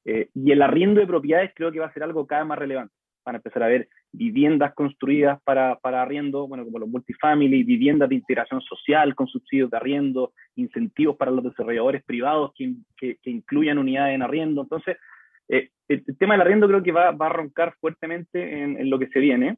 [0.04, 2.58] Eh, y el arriendo de propiedades creo que va a ser algo cada vez más
[2.58, 2.94] relevante.
[3.24, 8.08] Van a empezar a haber viviendas construidas para, para arriendo, bueno, como los multifamily, viviendas
[8.08, 13.30] de integración social con subsidios de arriendo, incentivos para los desarrolladores privados que, que, que
[13.30, 14.62] incluyan unidades en arriendo.
[14.62, 14.96] Entonces,
[15.48, 19.08] eh, el, tema del arriendo creo que va, va a roncar fuertemente en, lo que
[19.08, 19.56] se viene.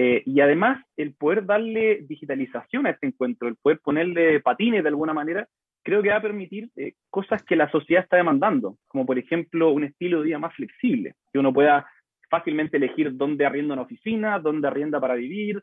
[0.00, 4.90] Eh, y además, el poder darle digitalización a este encuentro, el poder ponerle patines de
[4.90, 5.48] alguna manera,
[5.82, 9.72] creo que va a permitir eh, cosas que la sociedad está demandando, como por ejemplo
[9.72, 11.84] un estilo de vida más flexible, que uno pueda
[12.30, 15.60] fácilmente elegir dónde arrienda una oficina, dónde arrienda para vivir,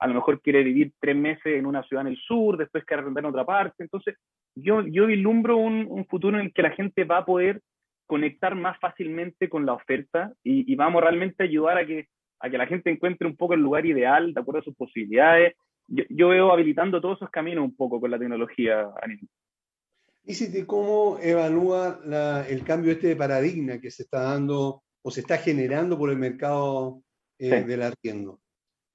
[0.00, 3.02] a lo mejor quiere vivir tres meses en una ciudad en el sur, después quiere
[3.02, 3.84] arrendar en otra parte.
[3.84, 4.16] Entonces,
[4.56, 7.60] yo, yo vislumbro un, futuro en el que la gente va a poder
[8.06, 12.08] conectar más fácilmente con la oferta y, vamos realmente a ayudar a que,
[12.40, 15.54] a que la gente encuentre un poco el lugar ideal de acuerdo a sus posibilidades.
[15.86, 18.88] Yo, veo habilitando todos esos caminos un poco con la tecnología,
[20.24, 22.00] ¿Y si ¿cómo evalúa
[22.46, 26.18] el cambio este de paradigma que se está dando o se está generando por el
[26.18, 27.00] mercado
[27.38, 28.38] eh, del arriendo?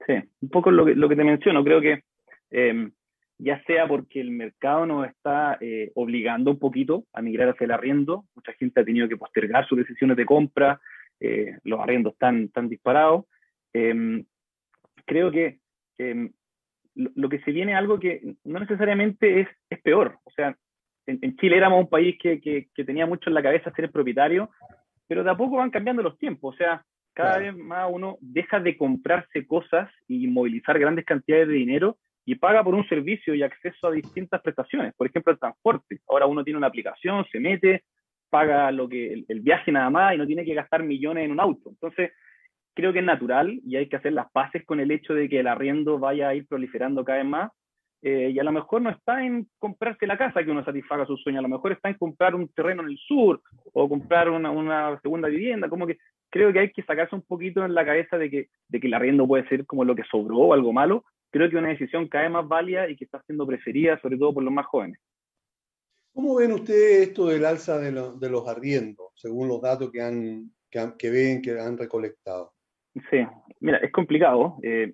[0.05, 1.63] Sí, un poco lo que, lo que te menciono.
[1.63, 2.03] Creo que
[2.51, 2.91] em,
[3.39, 7.71] ya sea porque el mercado nos está eh, obligando un poquito a migrar hacia el
[7.71, 10.79] arriendo, mucha gente ha tenido que postergar sus decisiones de compra,
[11.19, 13.25] eh, los arriendos están, tan disparados.
[13.73, 14.25] Em,
[15.05, 15.59] creo que
[15.97, 16.31] em,
[16.95, 20.19] lo, que se viene es algo que no necesariamente es, es peor.
[20.23, 20.55] O sea,
[21.05, 24.49] en, Chile éramos un país que, que, que, tenía mucho en la cabeza ser propietario,
[25.07, 26.53] pero de a poco van cambiando los tiempos.
[26.53, 31.53] O sea, cada vez más uno deja de comprarse cosas y movilizar grandes cantidades de
[31.53, 34.93] dinero y paga por un servicio y acceso a distintas prestaciones.
[34.95, 35.99] Por ejemplo, el transporte.
[36.07, 37.83] Ahora uno tiene una aplicación, se mete,
[38.33, 41.39] paga lo que el, viaje nada más y no tiene que gastar millones en un
[41.39, 41.69] auto.
[41.69, 42.11] Entonces,
[42.73, 45.41] creo que es natural y hay que hacer las paces con el hecho de que
[45.41, 47.51] el arriendo vaya a ir proliferando cada vez más.
[48.01, 51.15] Eh, y a lo mejor no está en comprarse la casa que uno satisfaga su
[51.15, 53.39] sueño, a lo mejor está en comprar un terreno en el sur
[53.71, 55.97] o comprar una, una segunda vivienda, como que
[56.29, 58.95] creo que hay que sacarse un poquito en la cabeza de que, de que el
[58.95, 62.23] arriendo puede ser como lo que sobró o algo malo, creo que una decisión cada
[62.23, 64.99] vez más válida y que está siendo preferida, sobre todo por los más jóvenes.
[66.13, 71.09] ¿Cómo ven ustedes esto del alza de, los arriendos, según los datos que, han, que,
[71.09, 72.53] ven, que han recolectado?
[73.09, 73.25] Sí,
[73.59, 74.57] mira, es complicado.
[74.61, 74.93] Eh,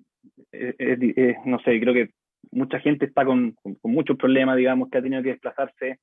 [1.44, 2.10] no sé, creo que
[2.50, 5.98] mucha gente está con, con, muchos problemas, digamos, que ha tenido que desplazarse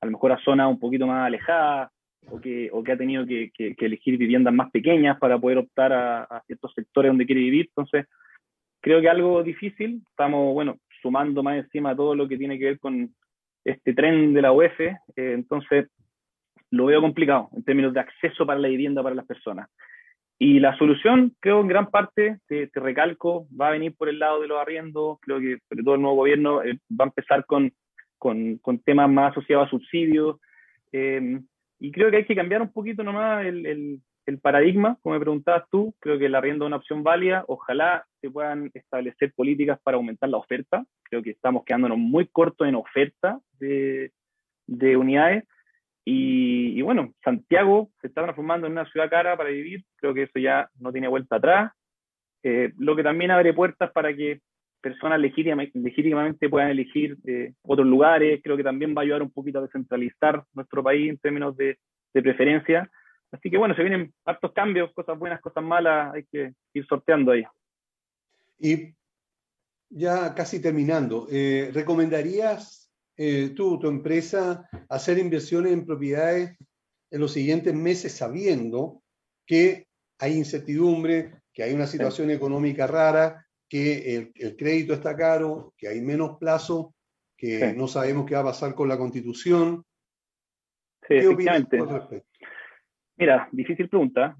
[0.00, 1.90] a lo mejor a zonas un poquito más alejadas
[2.30, 5.92] o que, o que ha tenido que, que, elegir viviendas más pequeñas para poder optar
[5.92, 7.66] a, a, ciertos sectores donde quiere vivir.
[7.66, 8.06] Entonces,
[8.80, 10.02] creo que algo difícil.
[10.08, 13.14] Estamos, bueno, sumando más encima todo lo que tiene que ver con
[13.64, 15.88] este tren de la UEF, eh, entonces
[16.70, 19.68] lo veo complicado en términos de acceso para la vivienda para las personas.
[20.38, 24.40] Y la solución, creo, en gran parte, te, recalco, va a venir por el lado
[24.40, 25.18] de los arriendos.
[25.20, 27.72] Creo que sobre todo el nuevo gobierno eh, va a empezar con,
[28.18, 30.40] con, temas más asociados a subsidios.
[30.90, 31.40] Eh,
[31.78, 35.20] y creo que hay que cambiar un poquito nomás el, el, el, paradigma, como me
[35.20, 35.94] preguntabas tú.
[36.00, 37.44] Creo que el arriendo es una opción válida.
[37.48, 40.84] Ojalá se puedan establecer políticas para aumentar la oferta.
[41.04, 44.12] Creo que estamos quedándonos muy cortos en oferta de,
[44.66, 45.44] de unidades.
[46.04, 50.38] Y, bueno, Santiago se está transformando en una ciudad cara para vivir, creo que eso
[50.40, 51.72] ya no tiene vuelta atrás,
[52.42, 54.40] eh, lo que también abre puertas para que
[54.80, 59.60] personas legítimamente, puedan elegir eh, otros lugares, creo que también va a ayudar un poquito
[59.60, 61.78] a descentralizar nuestro país en términos de,
[62.12, 62.90] de preferencia.
[63.32, 67.32] Así que bueno, se vienen hartos cambios, cosas buenas, cosas malas, hay que ir sorteando
[67.32, 67.44] ahí.
[68.58, 68.94] Y
[69.88, 76.56] ya casi terminando, eh, ¿recomendarías eh, tú, tu empresa, hacer inversiones en propiedades
[77.10, 79.02] en los siguientes meses sabiendo
[79.46, 79.86] que
[80.18, 86.00] hay incertidumbre, que hay una situación económica rara, que el, crédito está caro, que hay
[86.00, 86.94] menos plazo,
[87.36, 89.84] que no sabemos qué va a pasar con la constitución?
[91.08, 92.22] Sí, ¿Qué
[93.16, 94.36] Mira, difícil pregunta.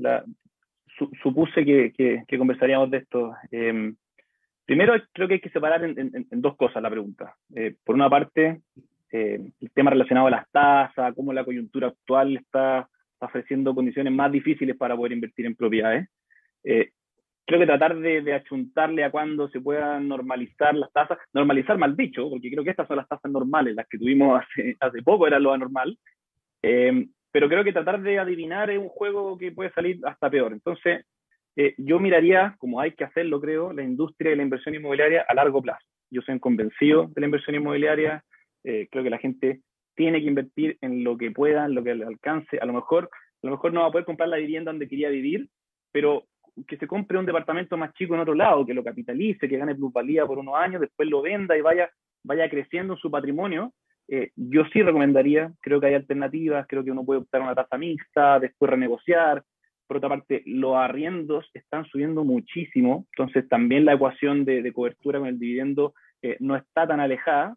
[1.22, 3.34] supuse que, conversaríamos de esto.
[3.50, 3.96] Em,
[4.64, 7.34] Primero, creo que hay que separar en, dos cosas la pregunta.
[7.54, 8.62] Eh, por una parte,
[9.10, 14.30] eh, el tema relacionado a las tasas, cómo la coyuntura actual está ofreciendo condiciones más
[14.30, 16.08] difíciles para poder invertir en propiedades.
[16.64, 16.90] Eh,
[17.44, 22.30] creo que tratar de, achuntarle a cuándo se puedan normalizar las tasas, normalizar mal dicho,
[22.30, 25.40] porque creo que estas son las tasas normales, las que tuvimos hace, hace poco era
[25.40, 25.98] lo anormal,
[27.32, 30.52] pero creo que tratar de adivinar es un juego que puede salir hasta peor.
[30.52, 31.04] Entonces,
[31.56, 35.34] eh, yo miraría, como hay que hacerlo, creo, la industria de la inversión inmobiliaria a
[35.34, 35.84] largo plazo.
[36.10, 38.22] Yo soy convencido de la inversión inmobiliaria,
[38.64, 39.60] eh, creo que la gente
[39.94, 42.58] tiene que invertir en lo que pueda, en lo que alcance.
[42.58, 43.10] A lo mejor,
[43.42, 45.48] a lo mejor no va a poder comprar la vivienda donde quería vivir,
[45.90, 46.24] pero
[46.66, 49.74] que se compre un departamento más chico en otro lado, que lo capitalice, que gane
[49.74, 51.90] plusvalía por unos años, después lo venda y vaya,
[52.24, 53.72] vaya creciendo en su patrimonio.
[54.08, 57.54] Eh, yo sí recomendaría, creo que hay alternativas, creo que uno puede optar a una
[57.54, 59.42] tasa mixta, después renegociar,
[59.92, 65.28] por otra parte, los arriendos están subiendo muchísimo, entonces también la ecuación de, cobertura con
[65.28, 65.92] el dividendo
[66.22, 67.56] eh, no está tan alejada.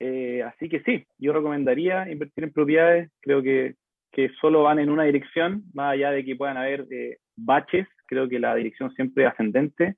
[0.00, 3.74] Eh, así que sí, yo recomendaría invertir en propiedades, creo que,
[4.10, 8.26] que solo van en una dirección, más allá de que puedan haber eh, baches, creo
[8.26, 9.96] que la dirección siempre es ascendente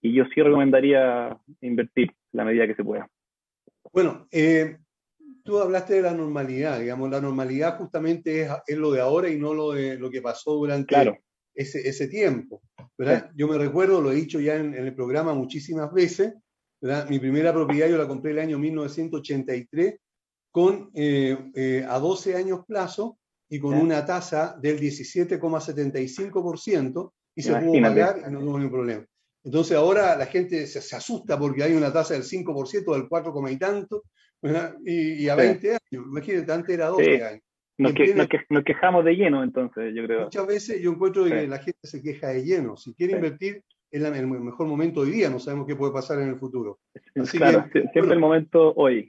[0.00, 3.06] y yo sí recomendaría invertir la medida que se pueda.
[3.92, 4.26] Bueno,
[5.48, 9.54] tú hablaste de la normalidad, digamos, la normalidad justamente es, lo de ahora y no
[9.54, 10.94] lo de lo que pasó durante
[11.54, 12.60] ese, ese, tiempo,
[12.98, 13.30] ¿verdad?
[13.34, 16.34] Yo me recuerdo, lo he dicho ya en, el programa muchísimas veces,
[16.82, 17.08] ¿verdad?
[17.08, 19.94] Mi primera propiedad yo la compré el año 1983
[20.50, 23.18] con, eh, eh, a 12 años plazo
[23.48, 29.06] y con una tasa del 17,75% y se pudo pagar y no hubo ningún problema.
[29.44, 33.48] Entonces ahora la gente se, se, asusta porque hay una tasa del 5%, del 4,
[33.48, 34.04] y tanto,
[34.84, 37.42] y, a 20 años, imagínate, antes era 12 años.
[37.78, 37.94] Nos,
[38.50, 40.24] nos, quejamos de lleno, entonces, yo creo.
[40.24, 42.76] Muchas veces yo encuentro que la gente se queja de lleno.
[42.76, 46.28] Si quiere invertir, es el mejor momento hoy día, no sabemos qué puede pasar en
[46.28, 46.80] el futuro.
[47.30, 49.08] claro, siempre el momento hoy.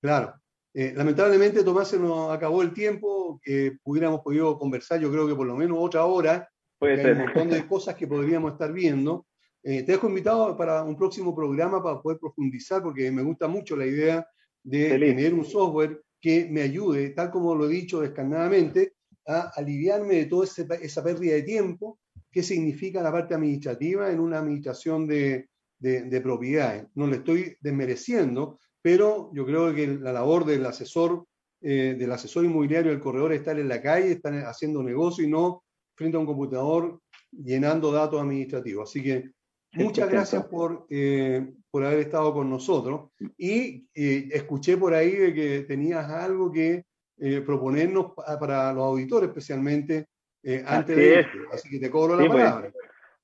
[0.00, 0.34] Claro.
[0.74, 5.34] Eh, lamentablemente, Tomás, se nos acabó el tiempo, que hubiéramos podido conversar, yo creo que
[5.34, 6.48] por lo menos otra hora.
[6.78, 7.06] Puede ser.
[7.06, 9.26] Hay un montón de cosas que podríamos estar viendo.
[9.62, 13.76] Eh, te dejo invitado para un próximo programa para poder profundizar, porque me gusta mucho
[13.76, 14.26] la idea
[14.62, 18.94] de tener un software que me ayude, tal como lo he dicho descarnadamente,
[19.26, 21.98] a aliviarme de toda esa pérdida de tiempo
[22.30, 25.48] que significa la parte administrativa en una administración de,
[25.78, 26.86] de, propiedades.
[26.94, 31.26] No le estoy desmereciendo, pero yo creo que la labor del asesor,
[31.60, 35.28] eh, del asesor inmobiliario, del corredor, es estar en la calle, estar haciendo negocio y
[35.28, 35.62] no
[35.94, 37.00] frente a un computador
[37.30, 38.88] llenando datos administrativos.
[38.88, 39.30] Así que
[39.74, 43.10] muchas gracias por, eh, por haber estado con nosotros.
[43.38, 46.84] Y eh, escuché por ahí de que tenías algo que
[47.18, 50.06] eh, proponernos para los auditores, especialmente
[50.42, 52.44] eh, antes de Así que te cobro la pues.
[52.44, 52.72] palabra.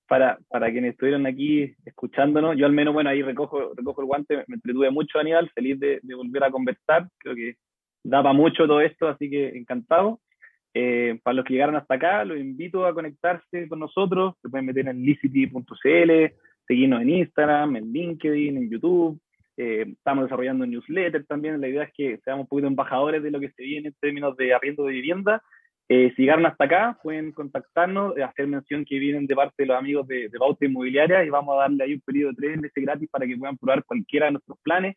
[0.09, 2.57] para, para quienes estuvieron aquí escuchándonos.
[2.57, 6.01] Yo al menos, bueno, ahí recojo, recojo el guante, me entretuve mucho, Aníbal, feliz de,
[6.03, 7.07] de volver a conversar.
[7.18, 7.57] Creo que
[8.03, 10.20] daba mucho todo esto, así que encantado.
[10.72, 14.34] Eh, para los que llegaron hasta acá, los invito a conectarse con nosotros.
[14.40, 16.32] Se pueden meter en licity.cl,
[16.69, 19.21] seguirnos en Instagram, en LinkedIn, en YouTube.
[19.57, 21.61] Eh, estamos desarrollando un newsletter también.
[21.61, 24.37] La idea es que seamos un poquito embajadores de lo que se viene en términos
[24.37, 25.43] de arriendo de vivienda.
[25.89, 29.77] Eh, si llegaron hasta acá, pueden contactarnos, hacer mención que vienen de parte de los
[29.77, 32.85] amigos de, de Bauta Inmobiliaria y vamos a darle ahí un periodo de tres meses
[32.85, 34.97] gratis para que puedan probar cualquiera de nuestros planes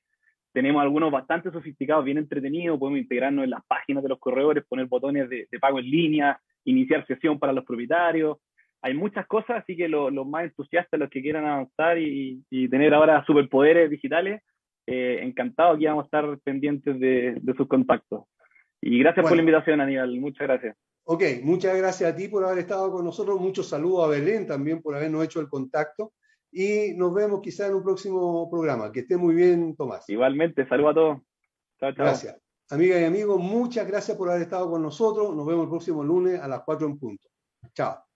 [0.54, 4.88] tenemos algunos bastante sofisticados, bien entretenidos, podemos integrarnos en las páginas de los corredores, poner
[4.88, 8.38] botones de, pago en línea, iniciar sesión para los propietarios.
[8.84, 13.24] Hay muchas cosas, así que los más entusiastas, los que quieran avanzar y, tener ahora
[13.26, 14.42] superpoderes digitales,
[14.88, 18.24] eh, encantado, aquí vamos a estar pendientes de, sus contactos.
[18.82, 20.76] Y gracias por la invitación, Aníbal, muchas gracias.
[21.04, 24.82] Ok, muchas gracias a ti por haber estado con nosotros, muchos saludos a Belén también
[24.82, 26.14] por habernos hecho el contacto
[26.52, 28.92] y nos vemos quizá en un próximo programa.
[28.92, 30.08] Que esté muy bien, Tomás.
[30.10, 31.18] Igualmente, saludos a todos.
[31.80, 32.06] Chao, chao.
[32.06, 32.42] Gracias.
[32.70, 35.36] Amigas y amigos, muchas gracias por haber estado con nosotros.
[35.36, 37.28] Nos vemos el próximo lunes a las 4 en punto.
[37.74, 38.11] Chao.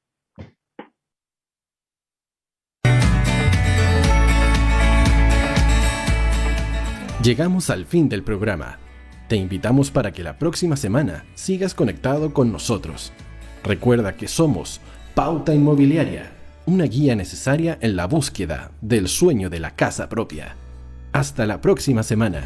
[7.26, 8.78] Llegamos al fin del programa.
[9.28, 13.11] Te invitamos para que la próxima semana sigas conectado con nosotros.
[13.63, 14.80] Recuerda que somos
[15.15, 16.32] Pauta Inmobiliaria
[16.67, 20.55] una guía necesaria en la búsqueda del sueño de la casa propia.
[21.13, 22.43] Hasta la próxima semana.